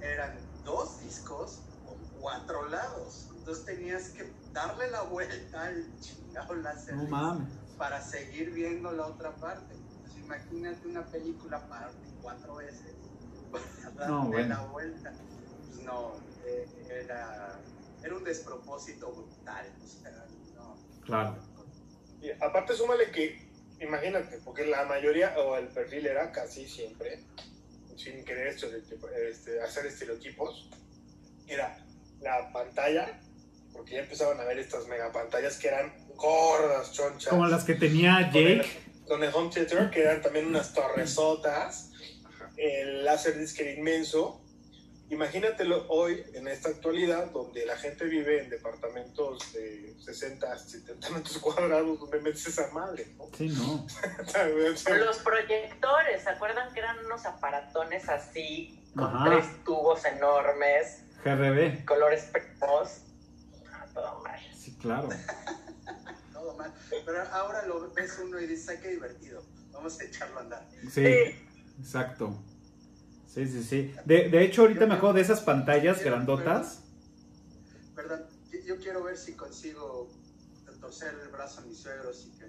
Eran 0.00 0.36
dos 0.64 1.00
discos 1.00 1.60
con 1.86 1.96
cuatro 2.20 2.68
lados. 2.68 3.28
Entonces 3.36 3.64
tenías 3.64 4.08
que 4.10 4.30
darle 4.52 4.90
la 4.90 5.02
vuelta 5.02 5.62
al 5.64 5.84
chingado 6.00 6.54
No 6.56 6.62
Laserdisc 6.62 7.08
mames. 7.10 7.48
para 7.76 8.00
seguir 8.02 8.50
viendo 8.50 8.90
la 8.92 9.06
otra 9.06 9.34
parte. 9.36 9.74
Entonces 9.74 10.18
imagínate 10.18 10.88
una 10.88 11.04
película 11.06 11.66
parte 11.68 11.96
cuatro 12.22 12.56
veces 12.56 12.94
para 13.52 13.90
darle 13.94 14.06
No, 14.14 14.26
bueno. 14.26 14.48
la 14.56 14.60
vuelta. 14.66 15.12
Pues 15.68 15.84
no, 15.84 16.12
eh, 16.44 16.68
era, 17.04 17.60
era 18.02 18.14
un 18.16 18.24
despropósito 18.24 19.12
brutal. 19.12 19.66
O 19.82 19.86
sea, 19.86 20.26
no. 20.54 20.76
Claro. 21.04 21.36
Y 22.20 22.30
aparte, 22.42 22.74
súmale 22.74 23.10
que, 23.10 23.48
imagínate, 23.80 24.38
porque 24.44 24.66
la 24.66 24.84
mayoría, 24.84 25.34
o 25.38 25.56
el 25.56 25.68
perfil 25.68 26.06
era 26.06 26.32
casi 26.32 26.68
siempre, 26.68 27.22
sin 27.96 28.24
querer 28.24 28.54
estereotipo- 28.56 29.10
este, 29.10 29.60
hacer 29.62 29.86
estereotipos, 29.86 30.68
era 31.46 31.84
la 32.20 32.52
pantalla, 32.52 33.20
porque 33.72 33.94
ya 33.94 34.00
empezaban 34.00 34.40
a 34.40 34.44
ver 34.44 34.58
estas 34.58 34.86
megapantallas 34.88 35.58
que 35.58 35.68
eran 35.68 35.92
gordas, 36.16 36.92
chonchas. 36.92 37.30
Como 37.30 37.46
las 37.46 37.64
que 37.64 37.74
tenía 37.74 38.30
Jake. 38.32 38.64
Con 39.06 39.22
el 39.24 39.32
home 39.32 39.50
theater, 39.50 39.90
que 39.90 40.02
eran 40.02 40.20
también 40.20 40.46
unas 40.46 40.74
torresotas, 40.74 41.92
el 42.56 43.04
Laserdisc 43.04 43.58
era 43.60 43.70
inmenso. 43.70 44.44
Imagínatelo 45.10 45.86
hoy, 45.88 46.22
en 46.34 46.48
esta 46.48 46.68
actualidad, 46.68 47.30
donde 47.30 47.64
la 47.64 47.76
gente 47.76 48.04
vive 48.04 48.42
en 48.42 48.50
departamentos 48.50 49.52
de 49.54 49.96
60, 50.00 50.58
70 50.58 51.10
metros 51.10 51.38
cuadrados, 51.38 51.98
donde 51.98 52.20
metes 52.20 52.46
esa 52.46 52.70
madre, 52.72 53.06
¿no? 53.16 53.26
Sí, 53.34 53.48
no. 53.48 53.86
Los 55.06 55.18
proyectores, 55.20 56.22
¿se 56.22 56.28
acuerdan 56.28 56.74
que 56.74 56.80
eran 56.80 57.04
unos 57.06 57.24
aparatones 57.24 58.06
así, 58.10 58.84
con 58.94 59.06
Ajá. 59.06 59.30
tres 59.30 59.64
tubos 59.64 60.04
enormes, 60.04 61.04
GRB. 61.24 61.86
colores 61.86 62.24
primos? 62.24 63.00
Ah, 63.72 63.86
todo 63.94 64.20
mal. 64.22 64.40
Sí, 64.54 64.76
claro. 64.78 65.08
todo 66.34 66.54
mal. 66.58 66.74
Pero 66.90 67.22
ahora 67.32 67.64
lo 67.66 67.90
ves 67.92 68.18
uno 68.22 68.38
y 68.40 68.46
dices, 68.46 68.68
ay, 68.68 68.78
qué 68.82 68.88
divertido. 68.90 69.42
Vamos 69.72 69.98
a 70.00 70.04
echarlo 70.04 70.38
a 70.38 70.42
andar. 70.42 70.68
Sí, 70.90 71.06
exacto. 71.80 72.36
Sí, 73.28 73.46
sí, 73.46 73.62
sí. 73.62 73.94
De, 74.04 74.28
de 74.30 74.42
hecho, 74.42 74.62
ahorita 74.62 74.86
me 74.86 74.94
acuerdo 74.94 75.14
de 75.16 75.20
esas 75.22 75.40
pantallas 75.42 76.02
grandotas. 76.02 76.80
Perdón, 77.94 78.24
yo, 78.50 78.58
yo 78.66 78.76
quiero 78.78 79.02
ver 79.04 79.16
si 79.16 79.34
consigo 79.34 80.08
torcer 80.80 81.12
el 81.22 81.28
brazo 81.28 81.60
a 81.60 81.64
mis 81.64 81.78
suegros 81.78 82.26
y 82.26 82.38
que 82.38 82.46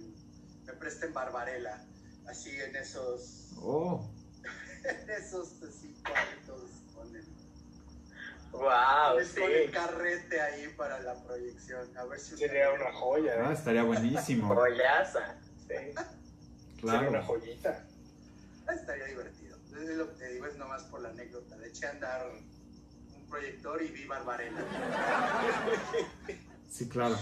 me 0.66 0.74
presten 0.74 1.14
barbarela. 1.14 1.84
Así 2.28 2.52
en 2.52 2.76
esos, 2.76 3.50
Oh, 3.58 4.08
en 4.84 5.10
esos 5.10 5.54
así 5.64 5.94
cuartos 6.04 6.70
con 6.96 7.16
el, 7.16 7.26
Wow, 8.52 9.20
sí. 9.24 9.40
pone 9.42 9.64
el 9.66 9.72
carrete 9.72 10.40
ahí 10.42 10.68
para 10.78 11.00
la 11.02 11.16
proyección. 11.24 11.96
A 11.98 12.06
ver 12.06 12.20
si 12.20 12.38
Sería 12.38 12.72
una 12.72 12.92
joya, 12.94 13.34
ah, 13.40 13.50
¿eh? 13.50 13.54
estaría 13.54 13.84
buenísimo. 13.84 14.48
Joyaza. 14.56 15.36
Sí. 15.68 15.74
Sería 16.80 17.00
una 17.02 17.10
Claro. 17.10 17.24
joyita. 17.26 17.86
Ah, 18.68 18.74
Estaría 18.74 19.06
divertido. 19.06 19.49
Es 19.72 19.96
lo 19.96 20.10
que 20.10 20.16
te 20.16 20.34
digo, 20.34 20.46
es 20.46 20.58
nomás 20.58 20.84
por 20.84 21.02
la 21.02 21.10
anécdota. 21.10 21.56
Le 21.58 21.68
eché 21.68 21.86
a 21.86 21.92
andar 21.92 22.30
un 22.30 23.30
proyector 23.30 23.82
y 23.82 23.88
vi 23.90 24.06
Barbarella. 24.06 24.66
Sí, 26.70 26.88
claro. 26.90 27.18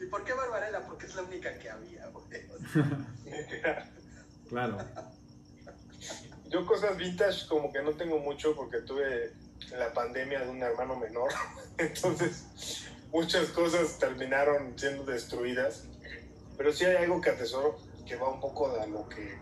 ¿Y 0.00 0.06
por 0.06 0.24
qué 0.24 0.32
Barbarella? 0.32 0.84
Porque 0.86 1.06
es 1.06 1.14
la 1.14 1.22
única 1.22 1.58
que 1.58 1.70
había, 1.70 2.06
güey. 2.08 2.24
Claro. 4.48 4.78
Yo 6.48 6.66
cosas 6.66 6.96
vintage 6.96 7.48
como 7.48 7.72
que 7.72 7.82
no 7.82 7.94
tengo 7.94 8.18
mucho 8.18 8.54
porque 8.54 8.78
tuve 8.82 9.32
la 9.72 9.92
pandemia 9.92 10.40
de 10.40 10.50
un 10.50 10.62
hermano 10.62 10.96
menor. 10.96 11.32
Entonces, 11.78 12.44
muchas 13.10 13.48
cosas 13.48 13.98
terminaron 13.98 14.78
siendo 14.78 15.04
destruidas. 15.04 15.84
Pero 16.56 16.72
sí 16.72 16.84
hay 16.84 16.96
algo 16.96 17.20
que 17.20 17.30
atesoro 17.30 17.78
que 18.06 18.16
va 18.16 18.28
un 18.28 18.40
poco 18.40 18.78
a 18.78 18.86
lo 18.86 19.08
que 19.08 19.36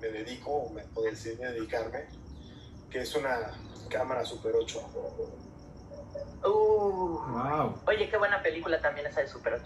me 0.00 0.08
dedico, 0.08 0.50
o 0.50 0.70
me 0.72 0.82
puedo 0.82 1.10
decir 1.10 1.36
dedicarme, 1.38 2.06
que 2.90 3.00
es 3.02 3.14
una 3.14 3.52
cámara 3.88 4.24
Super 4.24 4.54
8. 4.56 4.80
Uh, 6.44 6.48
Wow. 7.30 7.80
oye, 7.86 8.08
qué 8.08 8.16
buena 8.16 8.42
película 8.42 8.80
también 8.80 9.06
esa 9.06 9.20
de 9.20 9.28
Super 9.28 9.54
8. 9.54 9.64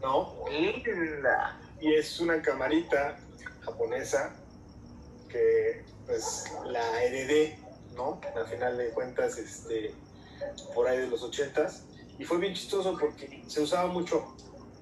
¿No? 0.00 0.44
Linda. 0.50 1.60
Y 1.80 1.94
es 1.94 2.18
una 2.20 2.40
camarita 2.42 3.18
japonesa 3.60 4.34
que 5.28 5.84
pues 6.06 6.52
la 6.66 7.02
heredé, 7.04 7.58
¿no? 7.94 8.20
Al 8.34 8.46
final 8.48 8.76
de 8.76 8.90
cuentas, 8.90 9.38
este, 9.38 9.94
por 10.74 10.88
ahí 10.88 10.98
de 10.98 11.06
los 11.06 11.22
ochentas. 11.22 11.84
Y 12.18 12.24
fue 12.24 12.38
bien 12.38 12.54
chistoso 12.54 12.96
porque 12.98 13.44
se 13.46 13.60
usaba 13.60 13.88
mucho 13.88 14.34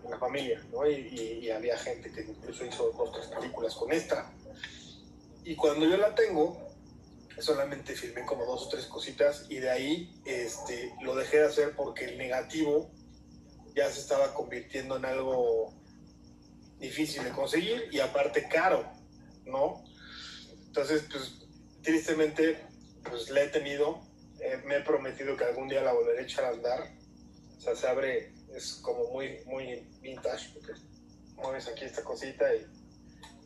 en 0.05 0.11
la 0.11 0.19
familia, 0.19 0.63
¿no? 0.73 0.87
Y, 0.87 0.95
y- 0.95 1.39
y 1.47 1.51
había 1.51 1.77
gente 1.77 2.11
que 2.13 2.23
incluso 2.23 2.65
hizo 2.65 2.91
dos, 2.93 3.13
tres 3.13 3.27
películas 3.27 3.75
con 3.75 3.93
esta. 3.93 4.31
Y 5.51 5.57
cuando 5.57 5.85
yo 5.85 5.97
la 5.97 6.15
tengo, 6.15 6.65
solamente 7.41 7.97
filmé 7.97 8.25
como 8.25 8.47
dos 8.47 8.67
o 8.67 8.69
tres 8.69 8.87
cositas 8.87 9.47
y 9.49 9.57
de 9.57 9.69
ahí 9.69 10.23
este, 10.25 10.95
lo 11.03 11.17
dejé 11.17 11.39
de 11.39 11.47
hacer 11.47 11.75
porque 11.75 12.05
el 12.05 12.19
negativo 12.19 12.89
ya 13.75 13.91
se 13.91 13.99
estaba 13.99 14.33
convirtiendo 14.33 14.97
en 14.97 15.07
algo 15.07 15.75
difícil 16.79 17.25
de 17.25 17.31
conseguir 17.33 17.89
y 17.91 17.99
aparte 17.99 18.47
caro, 18.47 18.89
¿no? 19.45 19.83
Entonces, 20.69 21.07
pues 21.11 21.49
tristemente, 21.83 22.65
pues 23.03 23.29
la 23.31 23.43
he 23.43 23.49
tenido, 23.49 24.03
eh, 24.39 24.63
me 24.65 24.77
he 24.77 24.81
prometido 24.83 25.37
que 25.37 25.47
algún 25.47 25.67
día 25.67 25.83
la 25.83 25.93
volveré 25.93 26.21
a 26.21 26.23
echar 26.23 26.45
a 26.45 26.51
andar, 26.51 26.95
o 27.57 27.61
sea, 27.61 27.75
se 27.75 27.89
abre, 27.89 28.33
es 28.55 28.75
como 28.75 29.11
muy, 29.11 29.43
muy 29.47 29.85
vintage, 30.01 30.51
porque 30.55 30.81
mueves 31.35 31.67
aquí 31.67 31.87
esta 31.87 32.05
cosita 32.05 32.55
y 32.55 32.65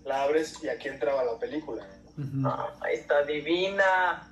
la 0.05 0.23
abres 0.23 0.63
y 0.63 0.69
aquí 0.69 0.89
entraba 0.89 1.25
la 1.25 1.39
película. 1.39 1.87
Ay, 2.81 2.97
está 2.97 3.25
divina. 3.25 4.31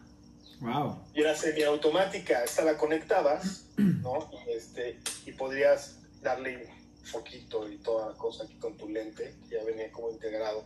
Wow. 0.61 0.99
Y 1.15 1.23
era 1.23 1.35
semiautomática, 1.35 2.45
esta 2.45 2.63
la 2.63 2.79
conectabas, 2.79 3.67
¿no? 3.77 4.31
Y, 4.47 4.53
este, 4.53 5.01
y 5.27 5.33
podrías 5.33 5.99
darle 6.21 6.71
foquito 7.03 7.69
y 7.69 7.79
toda 7.79 8.11
la 8.11 8.17
cosa 8.17 8.45
aquí 8.45 8.55
con 8.55 8.77
tu 8.77 8.89
lente, 8.89 9.35
que 9.49 9.57
ya 9.57 9.65
venía 9.65 9.91
como 9.91 10.11
integrado. 10.11 10.65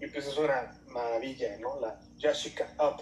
Y 0.00 0.06
pues 0.08 0.26
es 0.26 0.36
una 0.36 0.76
maravilla, 0.88 1.56
¿no? 1.58 1.78
La 1.80 2.00
Yashica 2.16 2.74
Up. 2.80 3.00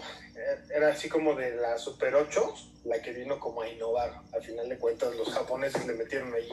Era 0.73 0.89
así 0.89 1.09
como 1.09 1.33
de 1.33 1.55
la 1.55 1.79
Super 1.79 2.13
8, 2.13 2.53
la 2.85 3.01
que 3.01 3.11
vino 3.11 3.39
como 3.39 3.63
a 3.63 3.67
innovar. 3.67 4.21
Al 4.33 4.43
final 4.43 4.69
de 4.69 4.77
cuentas, 4.77 5.15
los 5.15 5.29
japoneses 5.29 5.85
le 5.87 5.93
metieron 5.93 6.31
ahí 6.31 6.47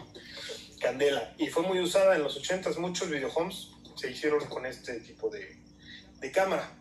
candela. 0.81 1.35
Y 1.37 1.49
fue 1.49 1.65
muy 1.65 1.81
usada 1.81 2.17
en 2.17 2.23
los 2.23 2.41
80s. 2.43 2.79
Muchos 2.79 3.11
videohomes 3.11 3.73
se 3.99 4.11
hicieron 4.11 4.45
con 4.47 4.65
este 4.65 5.01
tipo 5.01 5.29
de, 5.29 5.61
de 6.21 6.33
cámara. 6.33 6.73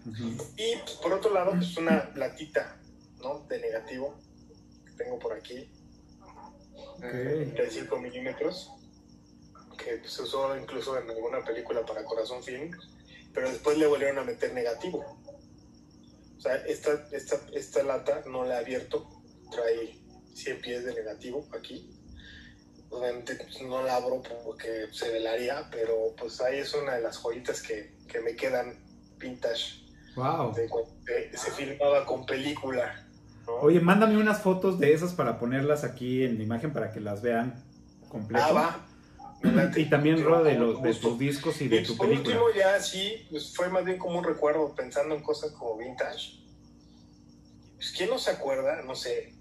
Y 0.56 0.76
pues, 0.78 0.94
por 1.02 1.14
otro 1.14 1.34
lado, 1.34 1.52
pues 1.52 1.76
una 1.78 2.12
latita, 2.16 2.80
¿no? 3.18 3.40
De 3.48 3.60
negativo 3.60 4.16
que 4.86 4.92
tengo 5.04 5.18
por 5.18 5.34
aquí. 5.34 5.70
Ok. 6.74 7.02
35 7.02 8.00
milímetros. 8.00 8.72
Que 9.78 9.98
pues, 9.98 10.12
se 10.12 10.22
usó 10.22 10.56
incluso 10.56 10.98
en 10.98 11.10
alguna 11.10 11.44
película 11.44 11.86
para 11.86 12.04
Corazón 12.04 12.44
Film. 12.44 12.72
Pero 13.34 13.50
después 13.50 13.78
le 13.78 13.88
volvieron 13.88 14.20
a 14.20 14.24
meter 14.24 14.54
negativo. 14.54 15.04
O 16.38 16.40
sea, 16.40 16.56
esta, 16.68 17.08
esta, 17.12 17.40
esta 17.54 17.84
lata 17.84 18.24
no 18.28 18.46
la 18.46 18.56
he 18.56 18.60
abierto. 18.60 19.10
Trae 19.52 19.98
100 20.34 20.62
pies 20.62 20.86
de 20.86 20.94
negativo 20.94 21.48
aquí. 21.52 21.97
Obviamente 22.90 23.36
pues, 23.36 23.62
no 23.62 23.84
la 23.84 23.98
abro 23.98 24.22
porque 24.46 24.88
se 24.92 25.10
velaría, 25.12 25.68
pero 25.72 26.16
pues 26.18 26.40
ahí 26.42 26.60
es 26.60 26.74
una 26.74 26.96
de 26.96 27.02
las 27.02 27.18
joyitas 27.18 27.62
que, 27.62 27.98
que 28.08 28.20
me 28.22 28.36
quedan 28.36 28.80
vintage 29.18 29.86
Wow. 30.16 30.54
de 30.56 30.68
se- 31.38 31.52
filmaba 31.52 32.06
con 32.06 32.26
película. 32.26 33.08
¿no? 33.46 33.54
Oye, 33.56 33.80
mándame 33.80 34.18
unas 34.18 34.42
fotos 34.42 34.80
de 34.80 34.94
esas 34.94 35.14
para 35.14 35.38
ponerlas 35.38 35.84
aquí 35.84 36.24
en 36.24 36.38
la 36.38 36.44
imagen 36.44 36.74
para 36.74 36.92
que 36.92 37.00
las 37.00 37.22
vean 37.22 37.64
completo. 38.10 38.46
ah. 38.58 38.84
Y 39.76 39.86
también, 39.86 40.24
Ro, 40.24 40.44
de, 40.44 40.56
los, 40.56 40.82
de 40.82 40.96
tus 40.96 41.20
discos 41.20 41.62
y 41.62 41.66
Y 41.66 41.68
de 41.68 41.78
pues, 41.78 41.88
tu 41.90 41.98
por 41.98 42.08
película. 42.08 42.42
último, 42.42 42.50
ya 42.58 42.82
sí, 42.82 43.28
pues 43.30 43.56
fue 43.56 43.70
más 43.70 43.86
bien 43.86 44.00
como 44.00 44.18
un 44.18 44.24
recuerdo 44.24 44.74
pensando 44.74 45.14
en 45.14 45.22
cosas 45.22 45.52
como 45.52 45.78
vintage. 45.78 46.40
Pues, 47.76 47.92
¿Quién 47.96 48.10
no 48.10 48.18
se 48.18 48.32
acuerda? 48.32 48.82
No 48.82 48.96
sé. 48.96 49.36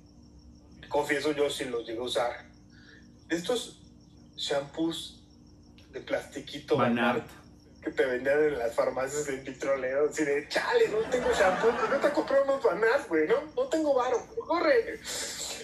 Confieso, 0.90 1.32
yo 1.32 1.48
sí 1.48 1.64
los 1.64 1.86
llegué 1.86 2.00
a 2.00 2.02
usar. 2.02 2.45
Estos 3.28 3.82
shampoos 4.36 5.24
de 5.92 6.00
plastiquito 6.00 6.76
Van 6.76 6.96
Van 6.96 7.04
Art. 7.04 7.22
Art 7.22 7.46
que 7.86 7.92
te 7.92 8.04
vendían 8.04 8.42
en 8.42 8.58
las 8.58 8.74
farmacias 8.74 9.26
de 9.26 9.36
vitroleo. 9.36 10.08
Así 10.10 10.24
de, 10.24 10.48
chale, 10.48 10.88
no 10.88 10.98
tengo 11.08 11.30
shampoo. 11.32 11.70
¿Por 11.70 11.88
qué 11.88 12.08
te 12.08 12.12
compré 12.12 12.40
unos 12.42 12.60
Van 12.60 12.82
Art, 12.82 13.08
güey? 13.08 13.28
No, 13.28 13.36
no 13.54 13.68
tengo 13.68 13.94
varo. 13.94 14.26
Corre. 14.44 14.98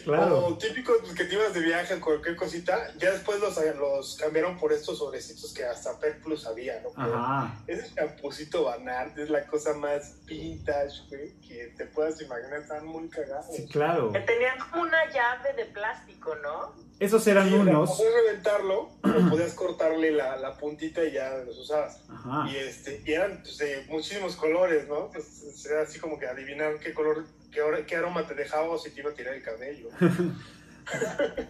Claro. 0.04 0.46
O 0.46 0.58
típicos 0.58 0.98
pues, 1.00 1.14
que 1.14 1.24
te 1.24 1.34
ibas 1.34 1.52
de 1.52 1.60
viaje, 1.60 1.98
cualquier 1.98 2.36
cosita. 2.36 2.92
Ya 2.98 3.10
después 3.10 3.40
los, 3.40 3.56
los 3.76 4.16
cambiaron 4.16 4.56
por 4.56 4.72
estos 4.72 4.98
sobrecitos 4.98 5.52
que 5.52 5.64
hasta 5.64 5.98
Pet 5.98 6.22
Plus 6.22 6.46
había, 6.46 6.80
¿no? 6.80 6.90
Ajá. 6.96 7.60
Ese 7.66 7.92
champucito 7.92 8.64
Van 8.64 8.88
Art 8.88 9.18
es 9.18 9.28
la 9.28 9.44
cosa 9.46 9.74
más 9.74 10.24
vintage, 10.24 11.02
güey, 11.08 11.40
que 11.40 11.74
te 11.76 11.86
puedas 11.86 12.20
imaginar. 12.20 12.60
Están 12.60 12.86
muy 12.86 13.08
cagados. 13.08 13.56
Sí, 13.56 13.66
claro. 13.66 14.12
Que 14.12 14.20
tenían 14.20 14.58
como 14.58 14.82
una 14.82 15.10
llave 15.10 15.54
de 15.54 15.64
plástico, 15.66 16.36
¿no? 16.36 16.72
Esos 17.02 17.26
eran 17.26 17.48
Sí, 17.48 17.54
unos. 17.54 17.90
Podías 17.90 18.14
reventarlo, 18.14 18.80
o 19.02 19.30
podías 19.30 19.54
cortarle 19.54 20.12
la, 20.12 20.36
la 20.36 20.56
puntita 20.56 21.04
y 21.04 21.12
ya 21.12 21.36
los 21.44 21.58
usabas. 21.58 22.00
Ajá. 22.08 22.48
Y, 22.48 22.56
este, 22.56 23.02
y 23.04 23.12
eran 23.12 23.40
pues, 23.42 23.58
de 23.58 23.84
muchísimos 23.88 24.36
colores, 24.36 24.86
¿no? 24.88 25.10
Pues, 25.10 25.66
era 25.66 25.82
así 25.82 25.98
como 25.98 26.18
que 26.18 26.26
adivinar 26.26 26.78
qué 26.78 26.94
color, 26.94 27.24
qué, 27.50 27.96
aroma 27.96 28.26
te 28.26 28.34
dejaba 28.34 28.68
o 28.68 28.78
si 28.78 28.90
te 28.90 29.00
iba 29.00 29.10
a 29.10 29.14
tirar 29.14 29.34
el 29.34 29.42
cabello. 29.42 29.88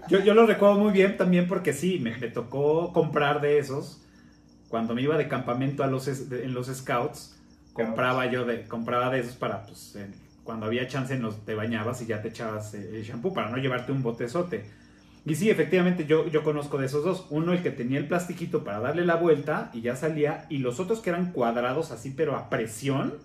Yo, 0.08 0.20
yo 0.20 0.34
lo 0.34 0.44
recuerdo 0.46 0.74
muy 0.74 0.92
bien 0.92 1.16
también 1.16 1.48
porque 1.48 1.72
sí, 1.72 1.98
me, 1.98 2.14
me 2.18 2.28
tocó 2.28 2.92
comprar 2.92 3.40
de 3.40 3.58
esos. 3.58 4.02
Cuando 4.68 4.94
me 4.94 5.00
iba 5.02 5.16
de 5.16 5.26
campamento 5.26 5.82
a 5.82 5.86
los, 5.86 6.06
en 6.08 6.52
los 6.54 6.66
scouts, 6.68 7.34
compraba 7.72 8.26
yo 8.30 8.44
de, 8.44 8.64
compraba 8.68 9.10
de 9.10 9.20
esos 9.20 9.36
para, 9.36 9.64
pues, 9.66 9.96
en- 9.96 10.14
cuando 10.44 10.66
había 10.66 10.86
chance 10.88 11.16
nos, 11.18 11.44
te 11.46 11.54
bañabas 11.54 12.02
y 12.02 12.06
ya 12.06 12.20
te 12.20 12.28
echabas 12.28 12.74
eh, 12.74 12.90
el 12.96 13.02
shampoo 13.04 13.32
para 13.32 13.48
no 13.48 13.56
llevarte 13.58 13.92
un 13.92 14.02
botezote. 14.02 14.64
Y 15.24 15.36
sí, 15.36 15.50
efectivamente, 15.50 16.04
yo, 16.04 16.26
yo 16.26 16.42
conozco 16.42 16.78
de 16.78 16.86
esos 16.86 17.04
dos. 17.04 17.26
Uno, 17.30 17.52
el 17.52 17.62
que 17.62 17.70
tenía 17.70 17.98
el 17.98 18.08
plastiquito 18.08 18.64
para 18.64 18.80
darle 18.80 19.04
la 19.06 19.14
vuelta 19.16 19.70
y 19.72 19.80
ya 19.80 19.94
salía. 19.94 20.46
Y 20.50 20.58
los 20.58 20.80
otros 20.80 21.00
que 21.00 21.10
eran 21.10 21.32
cuadrados 21.32 21.90
así, 21.92 22.10
pero 22.10 22.36
a 22.36 22.50
presión, 22.50 23.18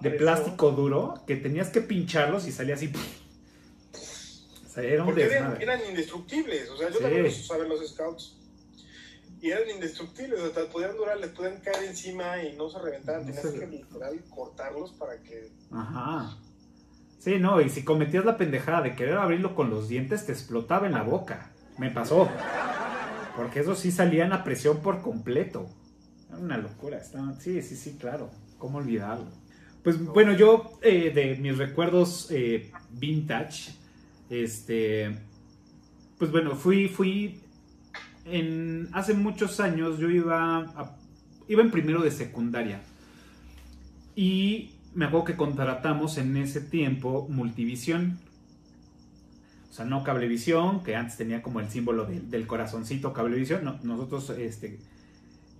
de 0.00 0.10
plástico 0.12 0.70
duro, 0.72 1.22
que 1.26 1.36
tenías 1.36 1.68
que 1.68 1.80
pincharlos 1.82 2.46
y 2.46 2.52
salía 2.52 2.74
así. 2.74 2.90
O 3.94 4.68
sea, 4.68 4.82
era 4.82 5.02
un 5.02 5.06
Porque 5.08 5.24
eran, 5.24 5.80
indestructibles, 5.88 6.70
o 6.70 6.76
sea, 6.76 6.88
yo 6.88 6.96
Sí. 6.96 7.02
también 7.02 7.22
los 7.24 7.38
usaba 7.38 7.62
en 7.64 7.68
los 7.68 7.86
scouts. 7.88 8.36
Y 9.40 9.50
eran 9.50 9.68
indestructibles, 9.68 10.40
o 10.40 10.52
sea, 10.52 10.64
podían 10.70 10.96
durar, 10.96 11.18
les 11.18 11.30
podían 11.30 11.60
caer 11.60 11.84
encima 11.84 12.42
y 12.42 12.56
no 12.56 12.68
se 12.70 12.78
reventaban. 12.80 13.20
No 13.20 13.26
Tenías 13.26 13.52
se- 13.52 13.58
que 13.60 13.66
literal 13.66 14.24
cortarlos 14.30 14.92
para 14.92 15.20
que. 15.22 15.50
Ajá. 15.70 16.36
Sí, 17.18 17.38
no, 17.38 17.60
y 17.60 17.68
si 17.70 17.82
cometías 17.84 18.24
la 18.24 18.36
pendejada 18.36 18.82
de 18.82 18.94
querer 18.94 19.16
abrirlo 19.18 19.54
con 19.54 19.70
los 19.70 19.88
dientes, 19.88 20.26
te 20.26 20.32
explotaba 20.32 20.86
en 20.86 20.92
la 20.92 21.02
boca. 21.02 21.50
Me 21.78 21.90
pasó. 21.90 22.28
Porque 23.36 23.60
esos 23.60 23.78
sí 23.78 23.90
salían 23.90 24.32
a 24.32 24.44
presión 24.44 24.78
por 24.78 25.02
completo. 25.02 25.66
Era 26.28 26.38
una 26.38 26.56
locura. 26.58 26.98
estaban- 26.98 27.40
Sí, 27.40 27.60
sí, 27.62 27.76
sí, 27.76 27.96
claro. 27.98 28.30
¿Cómo 28.58 28.78
olvidarlo? 28.78 29.26
Pues 29.82 30.02
bueno, 30.04 30.32
yo 30.32 30.78
eh, 30.82 31.10
de 31.14 31.36
mis 31.36 31.56
recuerdos 31.58 32.28
eh, 32.30 32.72
vintage, 32.90 33.72
este, 34.30 35.16
pues 36.18 36.30
bueno, 36.32 36.56
fui, 36.56 36.88
fui, 36.88 37.40
en, 38.24 38.88
hace 38.92 39.14
muchos 39.14 39.60
años 39.60 39.98
yo 39.98 40.08
iba, 40.10 40.58
a- 40.58 40.96
iba 41.46 41.62
en 41.62 41.70
primero 41.70 42.02
de 42.02 42.10
secundaria. 42.10 42.80
Y 44.16 44.72
me 44.96 45.04
acuerdo 45.04 45.24
que 45.26 45.36
contratamos 45.36 46.18
en 46.18 46.36
ese 46.38 46.60
tiempo 46.60 47.26
Multivisión. 47.30 48.18
O 49.70 49.72
sea, 49.72 49.84
no 49.84 50.02
Cablevisión, 50.02 50.82
que 50.82 50.96
antes 50.96 51.16
tenía 51.18 51.42
como 51.42 51.60
el 51.60 51.68
símbolo 51.68 52.06
de- 52.06 52.20
del 52.20 52.46
corazoncito 52.46 53.12
Cablevisión. 53.12 53.62
No, 53.64 53.78
nosotros 53.82 54.30
este, 54.30 54.80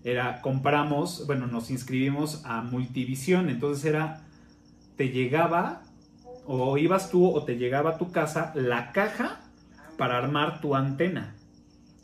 era, 0.04 0.40
compramos, 0.40 1.26
bueno, 1.26 1.46
nos 1.46 1.70
inscribimos 1.70 2.40
a 2.44 2.62
Multivisión. 2.62 3.50
Entonces 3.50 3.84
era, 3.84 4.22
te 4.96 5.10
llegaba, 5.10 5.82
o 6.46 6.78
ibas 6.78 7.10
tú 7.10 7.26
o 7.28 7.44
te 7.44 7.56
llegaba 7.58 7.90
a 7.90 7.98
tu 7.98 8.10
casa 8.10 8.52
la 8.54 8.92
caja 8.92 9.42
para 9.98 10.16
armar 10.16 10.60
tu 10.62 10.74
antena. 10.74 11.34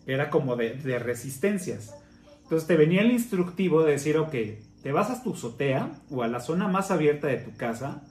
Era 0.07 0.29
como 0.29 0.57
de, 0.57 0.75
de 0.75 0.99
resistencias. 0.99 1.95
Entonces 2.43 2.67
te 2.69 2.77
venía 2.77 3.01
el 3.01 3.11
instructivo 3.13 3.83
de 3.85 3.93
decir, 3.93 4.19
ok, 4.19 4.35
te 4.83 4.93
vas 4.93 5.11
a 5.11 5.23
tu 5.23 5.35
azotea 5.35 5.91
o 6.11 6.23
a 6.23 6.29
la 6.29 6.41
zona 6.41 6.69
más 6.69 6.91
abierta 6.91 7.29
de 7.29 7.39
tu 7.39 7.57
casa, 7.57 8.03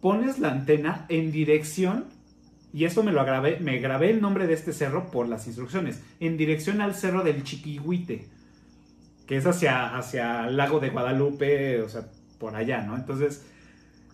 pones 0.00 0.38
la 0.38 0.50
antena 0.52 1.06
en 1.08 1.32
dirección, 1.32 2.06
y 2.72 2.84
esto 2.84 3.02
me 3.02 3.12
lo 3.12 3.24
grabé, 3.24 3.58
me 3.60 3.78
grabé 3.78 4.10
el 4.10 4.20
nombre 4.20 4.46
de 4.46 4.54
este 4.54 4.72
cerro 4.72 5.10
por 5.10 5.28
las 5.28 5.46
instrucciones, 5.46 6.02
en 6.20 6.36
dirección 6.36 6.80
al 6.80 6.94
cerro 6.94 7.22
del 7.22 7.42
Chiquihuite, 7.42 8.28
que 9.26 9.36
es 9.36 9.46
hacia, 9.46 9.96
hacia 9.96 10.48
el 10.48 10.56
lago 10.56 10.80
de 10.80 10.90
Guadalupe, 10.90 11.80
o 11.82 11.88
sea, 11.88 12.06
por 12.38 12.54
allá, 12.54 12.82
¿no? 12.82 12.96
Entonces, 12.96 13.46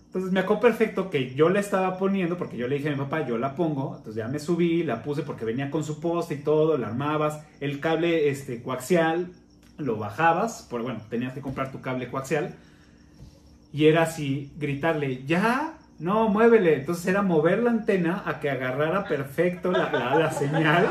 entonces 0.06 0.32
me 0.32 0.40
acuerdo 0.40 0.62
perfecto 0.62 1.10
que 1.10 1.34
yo 1.34 1.50
la 1.50 1.60
estaba 1.60 1.98
poniendo, 1.98 2.38
porque 2.38 2.56
yo 2.56 2.68
le 2.68 2.76
dije 2.76 2.88
a 2.88 2.92
mi 2.92 2.98
papá, 2.98 3.26
yo 3.26 3.36
la 3.36 3.54
pongo, 3.54 3.96
entonces 3.98 4.16
ya 4.16 4.28
me 4.28 4.38
subí, 4.38 4.82
la 4.82 5.02
puse 5.02 5.22
porque 5.22 5.44
venía 5.44 5.70
con 5.70 5.84
su 5.84 6.00
poste 6.00 6.34
y 6.34 6.38
todo, 6.38 6.78
la 6.78 6.86
armabas, 6.88 7.44
el 7.60 7.80
cable 7.80 8.28
este, 8.28 8.62
coaxial, 8.62 9.32
lo 9.78 9.96
bajabas, 9.96 10.66
por 10.68 10.82
bueno, 10.82 11.00
tenías 11.10 11.32
que 11.32 11.40
comprar 11.40 11.72
tu 11.72 11.80
cable 11.80 12.10
coaxial, 12.10 12.54
y 13.72 13.86
era 13.86 14.02
así, 14.02 14.52
gritarle, 14.56 15.24
ya, 15.26 15.74
no, 15.98 16.28
muévele. 16.28 16.76
Entonces 16.76 17.06
era 17.06 17.22
mover 17.22 17.60
la 17.60 17.70
antena 17.70 18.22
a 18.26 18.40
que 18.40 18.50
agarrara 18.50 19.04
perfecto 19.04 19.70
la, 19.70 19.90
la, 19.90 20.30
señal, 20.30 20.88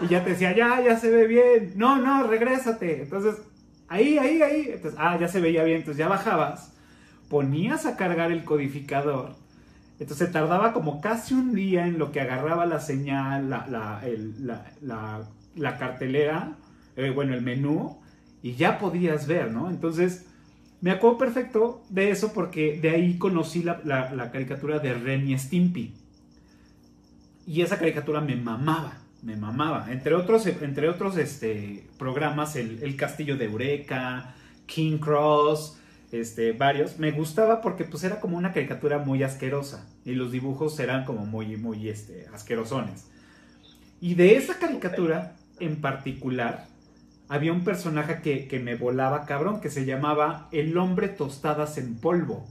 y 0.00 0.08
ya 0.08 0.24
te 0.24 0.30
decía, 0.30 0.52
ya, 0.56 0.80
ya 0.80 0.98
se 0.98 1.10
ve 1.10 1.26
bien, 1.26 1.72
no, 1.76 1.98
no, 1.98 2.26
regrésate. 2.26 3.02
Entonces, 3.02 3.36
ahí, 3.88 4.18
ahí, 4.18 4.42
ahí, 4.42 4.70
entonces, 4.72 4.98
ah, 4.98 5.18
ya 5.20 5.28
se 5.28 5.40
veía 5.40 5.64
bien, 5.64 5.78
entonces 5.78 5.98
ya 5.98 6.08
bajabas, 6.08 6.72
ponías 7.28 7.86
a 7.86 7.96
cargar 7.96 8.32
el 8.32 8.44
codificador, 8.44 9.34
entonces 9.98 10.32
tardaba 10.32 10.72
como 10.72 11.00
casi 11.00 11.34
un 11.34 11.54
día 11.54 11.86
en 11.86 11.98
lo 11.98 12.12
que 12.12 12.20
agarraba 12.20 12.66
la 12.66 12.80
señal, 12.80 13.50
la, 13.50 13.66
la, 13.68 15.20
la 15.54 15.78
cartelera, 15.78 16.56
eh, 16.96 17.10
bueno, 17.10 17.34
el 17.34 17.42
menú, 17.42 18.01
y 18.42 18.54
ya 18.54 18.78
podías 18.78 19.26
ver, 19.26 19.50
¿no? 19.50 19.70
Entonces, 19.70 20.26
me 20.80 20.90
acuerdo 20.90 21.16
perfecto 21.16 21.84
de 21.90 22.10
eso 22.10 22.32
porque 22.32 22.78
de 22.80 22.90
ahí 22.90 23.16
conocí 23.16 23.62
la, 23.62 24.30
caricatura 24.32 24.80
de 24.80 24.94
Ren 24.94 25.28
y 25.28 25.38
Stimpy. 25.38 25.94
Y 27.46 27.62
esa 27.62 27.78
caricatura 27.78 28.20
me 28.20 28.34
mamaba, 28.34 28.98
me 29.22 29.36
mamaba. 29.36 29.92
Entre 29.92 30.14
otros, 30.14 30.44
entre 30.46 30.88
otros 30.88 31.16
este, 31.18 31.86
programas, 31.98 32.56
el, 32.56 32.96
Castillo 32.96 33.36
de 33.36 33.44
Eureka, 33.44 34.34
King 34.66 34.98
Cross, 34.98 35.78
este, 36.10 36.50
varios. 36.50 36.98
Me 36.98 37.12
gustaba 37.12 37.60
porque 37.60 37.84
pues 37.84 38.02
era 38.02 38.18
como 38.18 38.36
una 38.36 38.52
caricatura 38.52 38.98
muy 38.98 39.22
asquerosa. 39.22 39.86
Y 40.04 40.12
los 40.12 40.32
dibujos 40.32 40.80
eran 40.80 41.04
como 41.04 41.26
muy, 41.26 41.56
muy 41.56 41.88
este, 41.88 42.26
asquerosones. 42.34 43.06
Y 44.00 44.14
de 44.14 44.34
esa 44.34 44.58
caricatura 44.58 45.36
en 45.60 45.80
particular, 45.80 46.66
había 47.32 47.54
un 47.54 47.64
personaje 47.64 48.20
que, 48.20 48.60
me 48.60 48.74
volaba 48.74 49.24
cabrón, 49.24 49.62
que 49.62 49.70
se 49.70 49.86
llamaba 49.86 50.48
El 50.52 50.76
hombre 50.76 51.08
tostadas 51.08 51.78
en 51.78 51.96
polvo. 51.96 52.46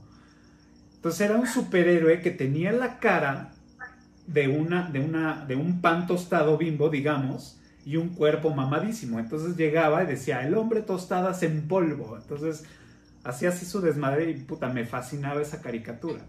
Entonces 0.96 1.20
era 1.20 1.36
un 1.36 1.46
superhéroe 1.46 2.20
que 2.20 2.32
tenía 2.32 2.72
la 2.72 2.98
cara 2.98 3.52
de, 4.26 4.48
una, 4.48 4.90
de, 4.90 4.98
una, 4.98 5.44
de 5.46 5.54
un 5.54 5.80
pan 5.80 6.08
tostado 6.08 6.58
bimbo, 6.58 6.90
digamos, 6.90 7.60
y 7.86 7.94
un 7.94 8.08
cuerpo 8.08 8.50
mamadísimo. 8.50 9.20
Entonces 9.20 9.56
llegaba 9.56 10.02
y 10.02 10.06
decía, 10.08 10.44
el 10.44 10.54
hombre 10.54 10.82
tostadas 10.82 11.44
en 11.44 11.68
polvo. 11.68 12.18
Entonces 12.20 12.64
hacía 13.22 13.50
así 13.50 13.64
su 13.64 13.80
desmadre 13.82 14.32
y 14.32 14.34
puta, 14.34 14.68
me 14.68 14.84
fascinaba 14.84 15.40
esa 15.40 15.62
caricatura. 15.62 16.22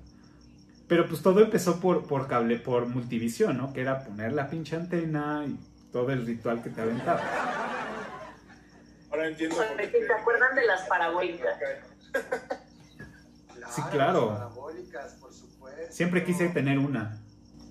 Pero 0.87 1.07
pues 1.07 1.23
todo 1.23 1.41
empezó 1.41 1.79
por, 1.79 2.05
por 2.05 2.27
cable, 2.27 2.57
por 2.57 2.85
multivisión, 2.85 3.57
¿no? 3.57 3.73
Que 3.73 3.81
era 3.81 4.03
poner 4.03 4.31
la 4.31 4.47
pinche 4.47 4.75
antena 4.75 5.43
y 5.47 5.57
todo 5.91 6.11
el 6.11 6.23
ritual 6.23 6.61
que 6.61 6.69
te 6.69 6.81
aventaba. 6.81 7.82
Ahora 9.13 9.27
entiendo. 9.27 9.55
¿Se 9.57 10.13
acuerdan 10.13 10.55
de 10.55 10.65
las 10.65 10.81
parabólicas? 10.87 11.55
sí, 13.75 13.81
claro. 13.91 14.31
Las 14.31 14.39
parabólicas, 14.39 15.13
por 15.13 15.31
supuesto. 15.31 15.93
Siempre 15.93 16.23
quise 16.25 16.49
tener 16.49 16.79
una. 16.79 17.21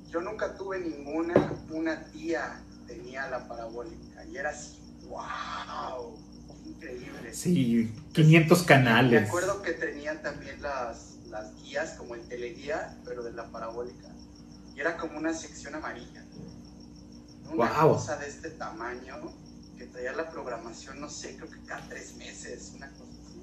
Yo 0.09 0.21
nunca 0.21 0.57
tuve 0.57 0.79
ninguna. 0.79 1.53
Una 1.71 2.05
tía 2.05 2.63
tenía 2.87 3.29
la 3.29 3.49
parabólica 3.49 4.25
y 4.25 4.37
era 4.37 4.51
así, 4.51 4.79
wow, 5.09 6.17
increíble. 6.65 7.35
Sí, 7.35 7.93
500 8.13 8.63
canales. 8.63 9.23
Me 9.23 9.27
acuerdo 9.27 9.63
que 9.63 9.73
tenía 9.73 10.23
también 10.23 10.63
las, 10.63 11.17
las 11.27 11.57
guías, 11.57 11.95
como 11.95 12.15
el 12.15 12.23
teleguía, 12.29 12.97
pero 13.05 13.25
de 13.25 13.33
la 13.33 13.51
parabólica. 13.51 14.09
Y 14.77 14.81
era 14.81 14.97
como 14.97 15.19
una 15.19 15.35
sección 15.35 15.75
amarilla. 15.75 16.25
Una 17.51 17.69
cosa 17.69 18.17
de 18.17 18.29
este 18.29 18.51
tamaño 18.51 19.42
traía 19.87 20.13
la 20.13 20.31
programación, 20.31 21.01
no 21.01 21.09
sé, 21.09 21.37
creo 21.37 21.51
que 21.51 21.61
cada 21.67 21.89
tres 21.89 22.17
meses, 22.17 22.73
una 22.77 22.89
cosa 22.91 23.13
así. 23.25 23.41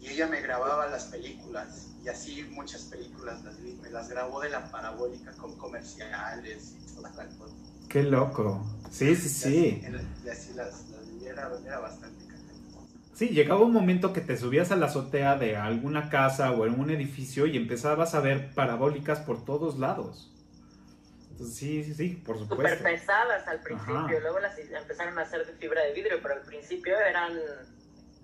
Y 0.00 0.08
ella 0.08 0.26
me 0.26 0.40
grababa 0.40 0.86
las 0.88 1.04
películas, 1.04 1.88
y 2.04 2.08
así 2.08 2.42
muchas 2.50 2.82
películas 2.82 3.42
las 3.44 3.62
vi, 3.62 3.74
me 3.82 3.90
las 3.90 4.08
grabó 4.08 4.40
de 4.40 4.50
la 4.50 4.70
parabólica 4.70 5.32
con 5.32 5.56
comerciales 5.56 6.74
y 6.80 6.94
toda 6.94 7.10
la 7.10 7.26
cosa. 7.36 7.54
Qué 7.88 8.02
loco. 8.02 8.64
Sí, 8.90 9.14
sí, 9.16 9.28
sí. 9.28 9.82
Y 10.24 10.28
así, 10.28 10.52
las, 10.54 10.88
las 10.88 11.22
era, 11.24 11.50
era 11.64 11.78
bastante 11.80 12.20
Sí, 13.20 13.28
llegaba 13.28 13.60
un 13.60 13.74
momento 13.74 14.14
que 14.14 14.22
te 14.22 14.38
subías 14.38 14.72
a 14.72 14.76
la 14.76 14.86
azotea 14.86 15.36
de 15.36 15.54
alguna 15.54 16.08
casa 16.08 16.52
o 16.52 16.64
en 16.64 16.80
un 16.80 16.88
edificio 16.88 17.44
y 17.44 17.58
empezabas 17.58 18.14
a 18.14 18.20
ver 18.20 18.54
parabólicas 18.54 19.20
por 19.20 19.44
todos 19.44 19.78
lados 19.78 20.32
sí, 21.46 21.84
sí, 21.84 21.94
sí, 21.94 22.08
por 22.24 22.38
supuesto. 22.38 22.76
Súper 22.76 22.82
pesadas 22.82 23.46
al 23.48 23.60
principio, 23.60 24.20
luego 24.20 24.38
las 24.40 24.58
empezaron 24.58 25.18
a 25.18 25.22
hacer 25.22 25.46
de 25.46 25.52
fibra 25.54 25.82
de 25.82 25.92
vidrio, 25.92 26.18
pero 26.22 26.34
al 26.34 26.42
principio 26.42 26.98
eran 26.98 27.38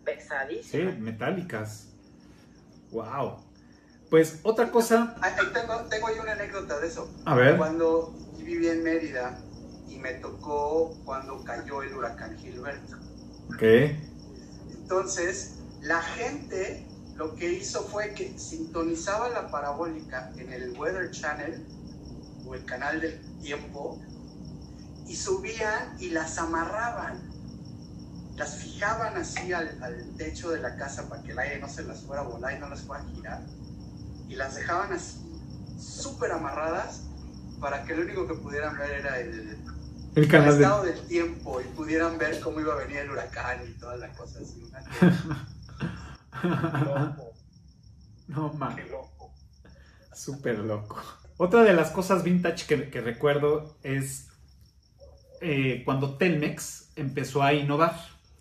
pesadísimas. 0.05 0.95
Sí, 0.95 1.01
metálicas. 1.01 1.89
Wow. 2.91 3.45
Pues 4.11 4.41
otra 4.43 4.71
cosa. 4.71 5.17
Ahí 5.21 5.35
tengo, 5.53 5.81
tengo 5.89 6.07
ahí 6.07 6.19
una 6.19 6.33
anécdota 6.33 6.79
de 6.79 6.87
eso. 6.87 7.13
A 7.25 7.35
ver. 7.35 7.57
Cuando 7.57 8.15
viví 8.39 8.69
en 8.69 8.83
Mérida 8.85 9.39
y 9.89 9.99
me 9.99 10.15
tocó 10.15 10.97
cuando 11.05 11.43
cayó 11.43 11.83
el 11.83 11.95
huracán 11.95 12.37
Gilberto. 12.39 12.97
Ok. 13.55 13.63
Entonces, 14.71 15.59
la 15.81 16.01
gente 16.01 16.87
lo 17.17 17.35
que 17.35 17.51
hizo 17.51 17.83
fue 17.83 18.15
que 18.15 18.39
sintonizaba 18.39 19.29
la 19.31 19.51
parabólica 19.51 20.31
en 20.37 20.53
el 20.53 20.79
Weather 20.79 21.11
Channel 21.11 21.67
o 22.47 22.55
el 22.55 22.65
canal 22.65 23.01
del 23.01 23.21
tiempo 23.41 24.01
y 25.07 25.17
subían 25.17 25.97
y 25.99 26.11
las 26.11 26.39
amarraban. 26.39 27.21
Las 28.37 28.57
fijaban 28.57 29.17
así 29.17 29.53
al, 29.53 30.15
techo 30.17 30.51
de 30.51 30.61
la 30.61 30.77
casa 30.77 31.09
para 31.09 31.23
que 31.23 31.33
el 31.33 31.39
aire 31.39 31.59
no 31.61 31.69
se 31.69 31.85
las 31.85 32.03
fuera 32.03 32.23
a 32.23 32.25
volar 32.25 32.57
y 32.57 32.61
no 32.61 32.69
las 32.69 32.83
fuera 32.83 33.03
a 33.03 33.07
girar. 33.07 33.43
Y 34.29 34.35
las 34.35 34.57
dejaban 34.57 34.93
así, 34.93 35.19
súper 35.79 36.33
amarradas, 36.33 37.03
para 37.61 37.85
que 37.85 37.95
lo 37.95 38.03
único 38.03 38.27
que 38.27 38.35
pudieran 38.35 38.77
ver 38.77 38.91
era 38.91 39.21
el, 39.21 39.57
el, 40.15 40.29
canal 40.29 40.55
estado 40.55 40.85
del 40.85 41.01
tiempo 41.07 41.61
y 41.61 41.65
pudieran 41.65 42.19
ver 42.19 42.41
cómo 42.41 42.61
iba 42.61 42.75
a 42.75 42.77
venir 42.77 42.99
el 42.99 43.11
huracán 43.11 43.61
y 43.67 43.73
todas 43.79 43.99
las 44.01 44.17
cosas 44.17 44.43
así. 44.43 44.71
no 48.29 48.53
mames. 48.53 48.87
Súper 50.13 50.59
loco. 50.59 51.03
Otra 51.39 51.65
de 51.65 51.75
las 51.75 51.91
cosas 51.91 52.25
vintage 52.25 52.91
que, 52.91 53.01
recuerdo 53.01 53.77
es 53.83 54.29
eh, 55.43 55.83
cuando 55.85 56.17
Telmex 56.17 56.93
empezó 56.97 57.43
a 57.43 57.53
innovar. 57.53 57.95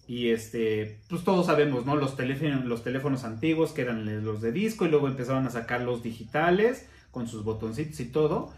Y 0.08 0.30
este, 0.30 1.02
pues 1.10 1.24
todos 1.24 1.48
sabemos, 1.48 1.86
¿no? 1.86 1.96
Los 1.96 2.16
teléfonos, 2.16 2.66
los 2.66 2.84
teléfonos 2.84 3.24
antiguos 3.24 3.72
que 3.72 3.82
eran 3.82 4.24
los 4.24 4.42
de 4.42 4.52
disco 4.52 4.86
y 4.86 4.90
luego 4.90 5.08
empezaron 5.08 5.46
a 5.48 5.50
sacar 5.50 5.82
los 5.82 6.04
digitales 6.04 6.88
con 7.12 7.28
sus 7.28 7.44
botoncitos 7.44 8.00
y 8.00 8.06
todo. 8.06 8.54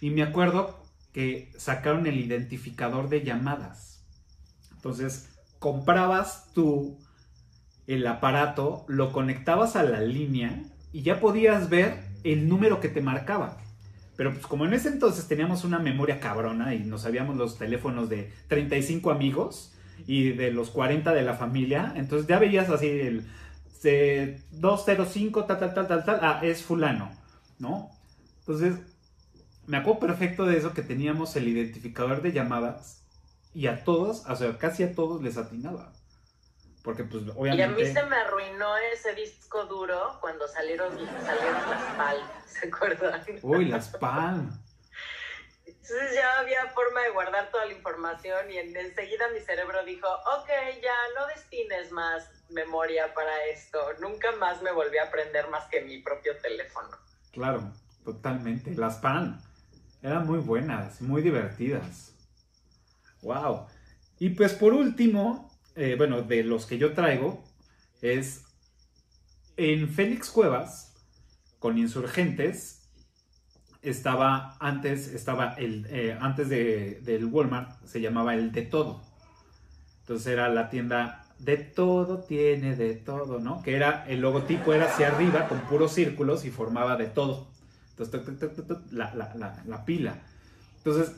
Y 0.00 0.10
me 0.10 0.22
acuerdo 0.22 0.82
que 1.12 1.52
sacaron 1.56 2.06
el 2.06 2.18
identificador 2.18 3.08
de 3.08 3.22
llamadas. 3.22 4.02
Entonces, 4.72 5.28
comprabas 5.58 6.52
tú 6.52 6.98
el 7.86 8.06
aparato, 8.06 8.84
lo 8.88 9.12
conectabas 9.12 9.76
a 9.76 9.82
la 9.82 10.00
línea 10.00 10.62
y 10.92 11.02
ya 11.02 11.20
podías 11.20 11.68
ver 11.68 12.02
el 12.24 12.48
número 12.48 12.80
que 12.80 12.88
te 12.88 13.00
marcaba. 13.00 13.58
Pero 14.18 14.32
pues 14.32 14.48
como 14.48 14.64
en 14.64 14.74
ese 14.74 14.88
entonces 14.88 15.28
teníamos 15.28 15.62
una 15.62 15.78
memoria 15.78 16.18
cabrona 16.18 16.74
y 16.74 16.80
nos 16.80 17.02
sabíamos 17.02 17.36
los 17.36 17.56
teléfonos 17.56 18.08
de 18.08 18.32
35 18.48 19.12
amigos 19.12 19.72
y 20.08 20.30
de 20.32 20.50
los 20.50 20.70
40 20.70 21.14
de 21.14 21.22
la 21.22 21.34
familia, 21.34 21.92
entonces 21.94 22.26
ya 22.26 22.40
veías 22.40 22.68
así 22.68 22.88
el 22.88 23.24
205, 24.50 25.44
tal, 25.44 25.60
tal, 25.60 25.72
tal, 25.72 25.86
tal, 25.86 26.04
tal, 26.04 26.18
ah, 26.20 26.40
es 26.42 26.64
fulano, 26.64 27.12
¿no? 27.60 27.92
Entonces, 28.40 28.80
me 29.68 29.76
acuerdo 29.76 30.00
perfecto 30.00 30.46
de 30.46 30.58
eso 30.58 30.74
que 30.74 30.82
teníamos 30.82 31.36
el 31.36 31.46
identificador 31.46 32.20
de 32.20 32.32
llamadas 32.32 33.06
y 33.54 33.68
a 33.68 33.84
todos, 33.84 34.24
o 34.28 34.34
sea, 34.34 34.58
casi 34.58 34.82
a 34.82 34.96
todos 34.96 35.22
les 35.22 35.36
atinaba. 35.36 35.92
Porque 36.88 37.04
pues 37.04 37.22
obviamente... 37.36 37.56
Y 37.56 37.60
a 37.60 37.68
mí 37.68 37.84
se 37.84 38.02
me 38.04 38.16
arruinó 38.16 38.74
ese 38.78 39.14
disco 39.14 39.66
duro 39.66 40.16
cuando 40.22 40.48
salieron, 40.48 40.88
salieron 41.22 41.70
las 41.70 41.82
PAL, 41.98 42.16
¿se 42.46 42.68
acuerdan? 42.68 43.22
Uy, 43.42 43.66
las 43.66 43.90
PAL. 43.90 44.48
Entonces 45.66 46.14
ya 46.14 46.38
había 46.38 46.64
forma 46.68 47.02
de 47.02 47.10
guardar 47.10 47.50
toda 47.50 47.66
la 47.66 47.74
información 47.74 48.50
y 48.50 48.56
enseguida 48.56 49.28
mi 49.34 49.40
cerebro 49.40 49.84
dijo, 49.84 50.08
ok, 50.08 50.48
ya 50.82 50.94
no 51.14 51.26
destines 51.26 51.92
más 51.92 52.30
memoria 52.48 53.12
para 53.12 53.44
esto. 53.52 53.78
Nunca 54.00 54.32
más 54.36 54.62
me 54.62 54.72
volví 54.72 54.96
a 54.96 55.08
aprender 55.08 55.46
más 55.50 55.66
que 55.66 55.82
mi 55.82 55.98
propio 55.98 56.38
teléfono. 56.38 56.88
Claro, 57.32 57.70
totalmente. 58.02 58.74
Las 58.74 58.96
pan 58.96 59.38
eran 60.02 60.26
muy 60.26 60.38
buenas, 60.38 61.02
muy 61.02 61.20
divertidas. 61.20 62.14
Wow. 63.20 63.66
Y 64.18 64.30
pues 64.30 64.54
por 64.54 64.72
último, 64.72 65.47
eh, 65.78 65.94
bueno, 65.96 66.22
de 66.22 66.42
los 66.42 66.66
que 66.66 66.76
yo 66.76 66.92
traigo, 66.92 67.44
es 68.02 68.44
en 69.56 69.88
Félix 69.88 70.30
Cuevas, 70.30 70.94
con 71.58 71.78
Insurgentes, 71.78 72.82
estaba 73.82 74.56
antes, 74.60 75.08
estaba 75.08 75.54
el, 75.54 75.86
eh, 75.90 76.18
antes 76.20 76.48
de, 76.48 77.00
del 77.02 77.26
Walmart, 77.26 77.84
se 77.84 78.00
llamaba 78.00 78.34
el 78.34 78.52
de 78.52 78.62
todo. 78.62 79.02
Entonces 80.00 80.26
era 80.26 80.48
la 80.48 80.68
tienda 80.68 81.24
de 81.38 81.56
todo 81.56 82.24
tiene 82.24 82.74
de 82.74 82.94
todo, 82.94 83.38
¿no? 83.38 83.62
Que 83.62 83.76
era, 83.76 84.04
el 84.08 84.20
logotipo 84.20 84.72
era 84.72 84.86
hacia 84.86 85.08
arriba 85.08 85.48
con 85.48 85.60
puros 85.60 85.92
círculos 85.92 86.44
y 86.44 86.50
formaba 86.50 86.96
de 86.96 87.06
todo. 87.06 87.48
Entonces, 87.90 88.20
la, 88.90 89.14
la, 89.14 89.62
la, 89.66 89.84
pila. 89.84 90.22
Entonces, 90.78 91.14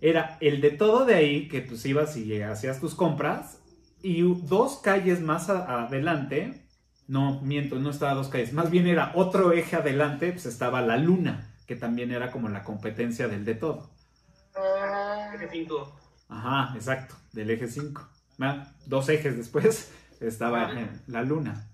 era 0.00 0.36
el 0.40 0.60
de 0.60 0.70
todo 0.70 1.04
de 1.04 1.14
ahí 1.14 1.48
que 1.48 1.60
pues 1.62 1.84
ibas 1.86 2.16
y 2.16 2.40
hacías 2.42 2.80
tus 2.80 2.94
compras 2.94 3.58
y 4.02 4.22
dos 4.22 4.78
calles 4.78 5.20
más 5.20 5.48
adelante, 5.48 6.66
no 7.06 7.40
miento, 7.40 7.76
no 7.76 7.90
estaba 7.90 8.14
dos 8.14 8.28
calles, 8.28 8.52
más 8.52 8.70
bien 8.70 8.86
era 8.86 9.12
otro 9.14 9.52
eje 9.52 9.76
adelante, 9.76 10.32
pues 10.32 10.46
estaba 10.46 10.80
la 10.80 10.96
luna 10.96 11.48
que 11.68 11.76
también 11.76 12.10
era 12.10 12.32
como 12.32 12.48
la 12.48 12.64
competencia 12.64 13.28
del 13.28 13.44
de 13.44 13.54
todo. 13.54 13.90
Eje 15.34 15.48
5. 15.52 16.00
Ajá, 16.30 16.74
exacto, 16.74 17.14
del 17.32 17.50
eje 17.50 17.68
5. 17.68 18.08
Dos 18.86 19.08
ejes 19.10 19.36
después 19.36 19.92
estaba 20.20 20.72
la 21.06 21.22
luna. 21.22 21.68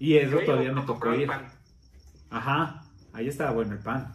Y 0.00 0.16
eso 0.16 0.36
todavía 0.44 0.72
me 0.72 0.82
tocó 0.82 1.14
ir. 1.14 1.30
Ajá, 2.28 2.82
ahí 3.12 3.28
estaba 3.28 3.52
bueno 3.52 3.74
el 3.74 3.78
pan. 3.78 4.12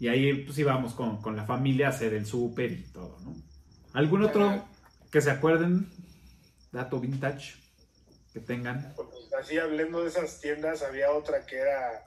Y 0.00 0.08
ahí 0.08 0.32
pues 0.44 0.58
íbamos 0.58 0.94
con, 0.94 1.20
con 1.20 1.36
la 1.36 1.44
familia 1.44 1.88
a 1.88 1.90
hacer 1.90 2.14
el 2.14 2.24
súper 2.24 2.72
y 2.72 2.84
todo, 2.84 3.18
¿no? 3.22 3.34
¿Algún 3.92 4.22
otro 4.22 4.64
que 5.12 5.20
se 5.20 5.30
acuerden? 5.30 5.88
Dato 6.72 6.98
vintage 6.98 7.54
que 8.32 8.40
tengan. 8.40 8.94
Pues, 8.96 9.08
así 9.38 9.58
hablando 9.58 10.02
de 10.02 10.08
esas 10.08 10.40
tiendas, 10.40 10.82
había 10.82 11.12
otra 11.12 11.44
que 11.44 11.58
era 11.58 12.06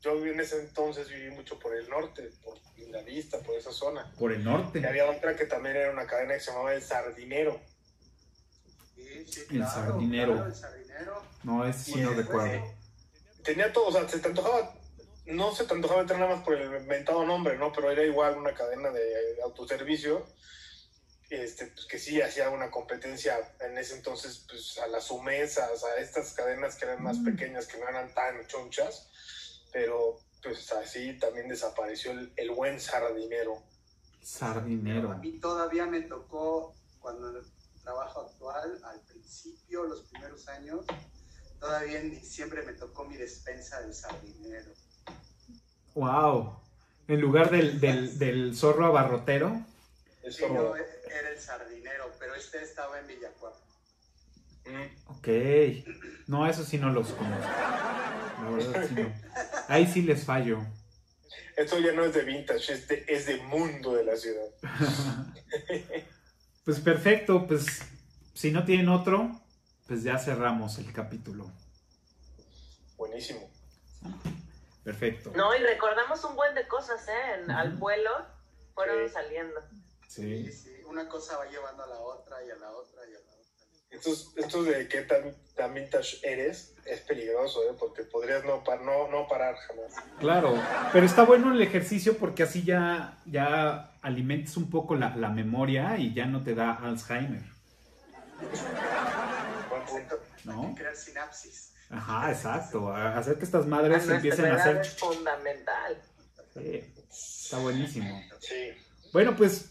yo 0.00 0.24
en 0.24 0.40
ese 0.40 0.58
entonces 0.60 1.10
viví 1.10 1.30
mucho 1.30 1.58
por 1.58 1.76
el 1.76 1.88
norte, 1.90 2.30
por 2.42 2.56
la 2.88 3.02
vista, 3.02 3.38
por 3.40 3.54
esa 3.56 3.70
zona. 3.70 4.10
Por 4.18 4.32
el 4.32 4.42
norte. 4.42 4.80
Y 4.80 4.84
había 4.86 5.10
otra 5.10 5.36
que 5.36 5.44
también 5.44 5.76
era 5.76 5.92
una 5.92 6.06
cadena 6.06 6.34
que 6.34 6.40
se 6.40 6.50
llamaba 6.50 6.72
El 6.72 6.82
Sardinero. 6.82 7.60
Sí, 8.94 9.26
sí, 9.26 9.56
el, 9.56 9.66
sardinero. 9.66 10.46
el 10.46 10.54
Sardinero. 10.54 11.22
No, 11.42 11.66
ese 11.66 11.92
sí 11.92 12.00
no 12.00 12.14
recuerdo. 12.14 12.74
Tenía 13.44 13.72
todo, 13.72 13.88
o 13.88 13.92
sea, 13.92 14.08
se 14.08 14.18
te 14.18 14.28
antojaba, 14.28 14.74
no 15.26 15.54
se 15.54 15.64
te 15.64 15.74
antojaba 15.74 16.00
entrar 16.02 16.18
nada 16.18 16.36
más 16.36 16.44
por 16.44 16.54
el 16.54 16.82
inventado 16.82 17.24
nombre, 17.26 17.58
¿no? 17.58 17.70
Pero 17.72 17.90
era 17.90 18.02
igual 18.02 18.38
una 18.38 18.54
cadena 18.54 18.90
de 18.90 19.02
autoservicio. 19.44 20.26
Este, 21.30 21.68
pues 21.68 21.86
que 21.86 21.98
sí 21.98 22.20
hacía 22.20 22.50
una 22.50 22.70
competencia 22.70 23.38
en 23.60 23.78
ese 23.78 23.94
entonces 23.94 24.44
pues, 24.48 24.78
a 24.78 24.88
las 24.88 25.04
sumesas, 25.04 25.84
a 25.84 25.96
estas 25.96 26.32
cadenas 26.32 26.74
que 26.74 26.86
eran 26.86 27.02
más 27.02 27.18
mm. 27.18 27.24
pequeñas, 27.24 27.66
que 27.66 27.78
no 27.78 27.88
eran 27.88 28.12
tan 28.12 28.46
chonchas 28.48 29.10
pero 29.72 30.18
pues 30.42 30.72
así 30.72 31.18
también 31.18 31.48
desapareció 31.48 32.12
el, 32.12 32.50
buen 32.50 32.80
sardinero. 32.80 33.62
Sardinero. 34.22 35.12
A 35.12 35.16
mí 35.16 35.38
todavía 35.38 35.86
me 35.86 36.02
tocó, 36.02 36.74
cuando 36.98 37.28
el 37.28 37.44
trabajo 37.82 38.22
actual, 38.22 38.80
al 38.84 39.00
principio, 39.02 39.84
los 39.84 40.02
primeros 40.02 40.48
años, 40.48 40.86
todavía 41.58 42.00
en 42.00 42.10
diciembre 42.10 42.62
me 42.62 42.72
tocó 42.72 43.04
mi 43.04 43.16
despensa 43.16 43.80
de 43.82 43.92
sardinero. 43.92 44.72
¡Wow! 45.94 46.58
En 47.08 47.20
lugar 47.20 47.50
del, 47.50 47.80
del, 47.80 48.18
del 48.18 48.56
zorro 48.56 48.86
abarrotero. 48.86 49.64
Sí, 50.30 50.42
yo 50.42 50.74
era 50.76 51.30
el 51.30 51.40
sardinero, 51.40 52.12
pero 52.18 52.34
este 52.34 52.62
estaba 52.62 52.98
en 52.98 53.06
Villacuapa. 53.06 53.58
Ok. 55.06 55.28
No, 56.26 56.46
eso 56.46 56.64
sí 56.64 56.78
no 56.78 56.90
los 56.90 57.08
conozco. 57.08 57.48
La 58.42 58.50
verdad 58.50 58.86
sí 58.88 58.94
no. 58.94 59.12
Ahí 59.68 59.86
sí 59.86 60.02
les 60.02 60.24
fallo. 60.24 60.60
Esto 61.56 61.78
ya 61.78 61.92
no 61.92 62.04
es 62.04 62.14
de 62.14 62.22
vintage, 62.22 62.72
es 62.72 62.88
de, 62.88 63.04
es 63.06 63.26
de 63.26 63.36
mundo 63.38 63.94
de 63.94 64.04
la 64.04 64.16
ciudad. 64.16 64.46
pues 66.64 66.80
perfecto, 66.80 67.46
pues 67.46 67.82
si 68.32 68.50
no 68.50 68.64
tienen 68.64 68.88
otro, 68.88 69.40
pues 69.86 70.02
ya 70.02 70.18
cerramos 70.18 70.78
el 70.78 70.92
capítulo. 70.92 71.50
Buenísimo. 72.96 73.50
Perfecto. 74.84 75.32
No, 75.34 75.54
y 75.54 75.58
recordamos 75.58 76.24
un 76.24 76.36
buen 76.36 76.54
de 76.54 76.66
cosas, 76.66 77.06
¿eh? 77.08 77.52
Al 77.52 77.74
vuelo 77.76 78.10
fueron 78.74 79.08
saliendo. 79.10 79.60
Sí. 80.10 80.44
sí. 80.46 80.52
sí. 80.52 80.70
Una 80.86 81.08
cosa 81.08 81.36
va 81.36 81.48
llevando 81.48 81.84
a 81.84 81.86
la 81.86 82.00
otra 82.00 82.44
y 82.44 82.50
a 82.50 82.56
la 82.56 82.68
otra 82.72 83.02
y 83.08 83.14
a 83.14 83.20
la 83.20 83.20
otra. 83.20 83.40
Esto, 84.36 84.62
de 84.64 84.88
qué 84.88 85.02
tan, 85.02 85.36
tan, 85.54 85.72
vintage 85.72 86.18
eres 86.22 86.74
es 86.84 87.00
peligroso, 87.02 87.62
¿eh? 87.62 87.76
porque 87.78 88.02
podrías 88.02 88.44
no, 88.44 88.62
no, 88.84 89.08
no, 89.08 89.28
parar 89.28 89.54
jamás. 89.56 89.94
Claro, 90.18 90.54
pero 90.92 91.06
está 91.06 91.24
bueno 91.24 91.52
el 91.52 91.62
ejercicio 91.62 92.16
porque 92.18 92.42
así 92.42 92.64
ya, 92.64 93.18
ya 93.26 93.92
alimentes 94.02 94.56
un 94.56 94.68
poco 94.68 94.96
la, 94.96 95.14
la 95.14 95.28
memoria 95.28 95.96
y 95.96 96.12
ya 96.12 96.26
no 96.26 96.42
te 96.42 96.56
da 96.56 96.72
Alzheimer. 96.72 97.42
¿No? 100.44 100.74
crear 100.74 100.96
sinapsis. 100.96 101.74
Ajá, 101.88 102.32
exacto. 102.32 102.92
Hacer 102.92 103.38
que 103.38 103.44
estas 103.44 103.66
madres 103.66 104.08
empiecen 104.08 104.46
a 104.46 104.56
hacer. 104.56 104.76
Es 104.78 104.96
fundamental. 104.98 106.02
Sí, 106.54 106.84
está 107.10 107.58
buenísimo. 107.58 108.20
Sí. 108.40 108.72
Bueno, 109.12 109.36
pues 109.36 109.70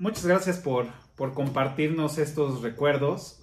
muchas 0.00 0.26
gracias 0.26 0.58
por, 0.58 0.86
por 1.14 1.34
compartirnos 1.34 2.18
estos 2.18 2.62
recuerdos. 2.62 3.36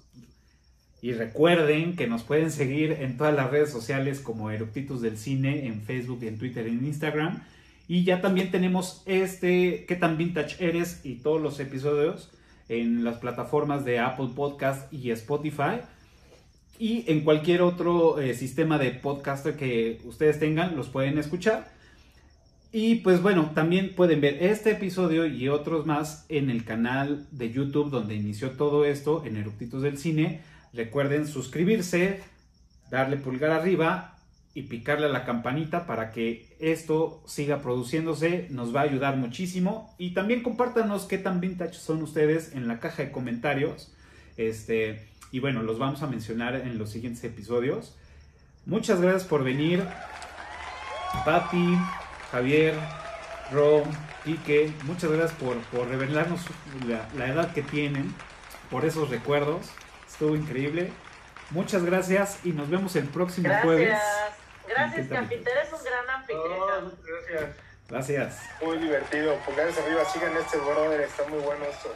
Y 1.00 1.12
recuerden 1.12 1.94
que 1.94 2.08
nos 2.08 2.24
pueden 2.24 2.50
seguir 2.50 2.90
en 2.90 3.16
todas 3.16 3.32
las 3.32 3.50
redes 3.50 3.70
sociales 3.70 4.18
como 4.20 4.50
Eructitos 4.50 5.00
del 5.00 5.16
Cine, 5.16 5.66
en 5.66 5.80
Facebook, 5.82 6.24
en 6.24 6.38
Twitter, 6.38 6.66
en 6.66 6.84
Instagram. 6.84 7.44
Y 7.86 8.02
ya 8.02 8.20
también 8.20 8.50
tenemos 8.50 9.02
este 9.06 9.86
¿Qué 9.86 9.94
tan 9.94 10.18
vintage 10.18 10.56
eres? 10.62 11.00
y 11.04 11.20
todos 11.20 11.40
los 11.40 11.60
episodios 11.60 12.30
en 12.68 13.04
las 13.04 13.18
plataformas 13.18 13.84
de 13.84 14.00
Apple 14.00 14.30
Podcast 14.34 14.92
y 14.92 15.12
Spotify. 15.12 15.80
Y 16.80 17.10
en 17.10 17.22
cualquier 17.22 17.62
otro 17.62 18.20
eh, 18.20 18.34
sistema 18.34 18.76
de 18.76 18.90
podcaster 18.90 19.56
que 19.56 20.00
ustedes 20.04 20.40
tengan, 20.40 20.76
los 20.76 20.88
pueden 20.88 21.16
escuchar. 21.18 21.77
Y 22.70 22.96
pues 22.96 23.22
bueno, 23.22 23.52
también 23.54 23.94
pueden 23.94 24.20
ver 24.20 24.42
este 24.42 24.72
episodio 24.72 25.26
y 25.26 25.48
otros 25.48 25.86
más 25.86 26.26
en 26.28 26.50
el 26.50 26.64
canal 26.64 27.26
de 27.30 27.50
YouTube 27.50 27.90
donde 27.90 28.14
inició 28.14 28.50
todo 28.50 28.84
esto, 28.84 29.24
en 29.24 29.36
Eructitos 29.36 29.82
del 29.82 29.96
Cine 29.96 30.42
Recuerden 30.72 31.26
suscribirse, 31.26 32.20
darle 32.90 33.16
pulgar 33.16 33.50
arriba 33.50 34.16
y 34.54 34.62
picarle 34.62 35.06
a 35.06 35.10
la 35.10 35.24
campanita 35.24 35.86
para 35.86 36.10
que 36.10 36.56
esto 36.58 37.22
siga 37.26 37.62
produciéndose. 37.62 38.48
Nos 38.50 38.74
va 38.74 38.80
a 38.80 38.84
ayudar 38.84 39.16
muchísimo. 39.16 39.94
Y 39.98 40.12
también 40.12 40.42
compártanos 40.42 41.04
qué 41.04 41.18
tan 41.18 41.40
vintage 41.40 41.74
son 41.74 42.02
ustedes 42.02 42.54
en 42.54 42.68
la 42.68 42.80
caja 42.80 43.04
de 43.04 43.12
comentarios. 43.12 43.94
Este, 44.36 45.08
y 45.32 45.40
bueno, 45.40 45.62
los 45.62 45.78
vamos 45.78 46.02
a 46.02 46.06
mencionar 46.06 46.54
en 46.56 46.78
los 46.78 46.90
siguientes 46.90 47.24
episodios. 47.24 47.96
Muchas 48.66 49.00
gracias 49.00 49.24
por 49.24 49.44
venir. 49.44 49.82
Patti, 51.24 51.76
Javier, 52.32 52.74
Ro, 53.52 53.84
Quique, 54.24 54.72
muchas 54.84 55.10
gracias 55.10 55.38
por, 55.38 55.56
por 55.66 55.88
revelarnos 55.88 56.40
la, 56.86 57.08
la 57.16 57.32
edad 57.32 57.52
que 57.52 57.62
tienen, 57.62 58.14
por 58.70 58.84
esos 58.84 59.08
recuerdos. 59.10 59.66
Estuvo 60.06 60.36
increíble. 60.36 60.92
Muchas 61.50 61.84
gracias 61.84 62.40
y 62.44 62.52
nos 62.52 62.68
vemos 62.68 62.94
el 62.96 63.08
próximo 63.08 63.44
gracias. 63.48 63.64
jueves. 63.64 63.98
Gracias, 64.68 65.08
Capita. 65.08 65.50
Eres 65.50 65.72
un 65.72 65.84
gran 65.84 66.10
anfitrión. 66.10 66.94
gracias. 67.02 67.56
Gracias. 67.88 68.42
Muy 68.62 68.76
divertido. 68.78 69.34
Pulgares 69.46 69.78
arriba. 69.78 70.04
Sigan 70.04 70.36
este 70.36 70.58
brother. 70.58 71.00
Está 71.00 71.26
muy 71.28 71.38
bueno 71.38 71.64
esto. 71.64 71.94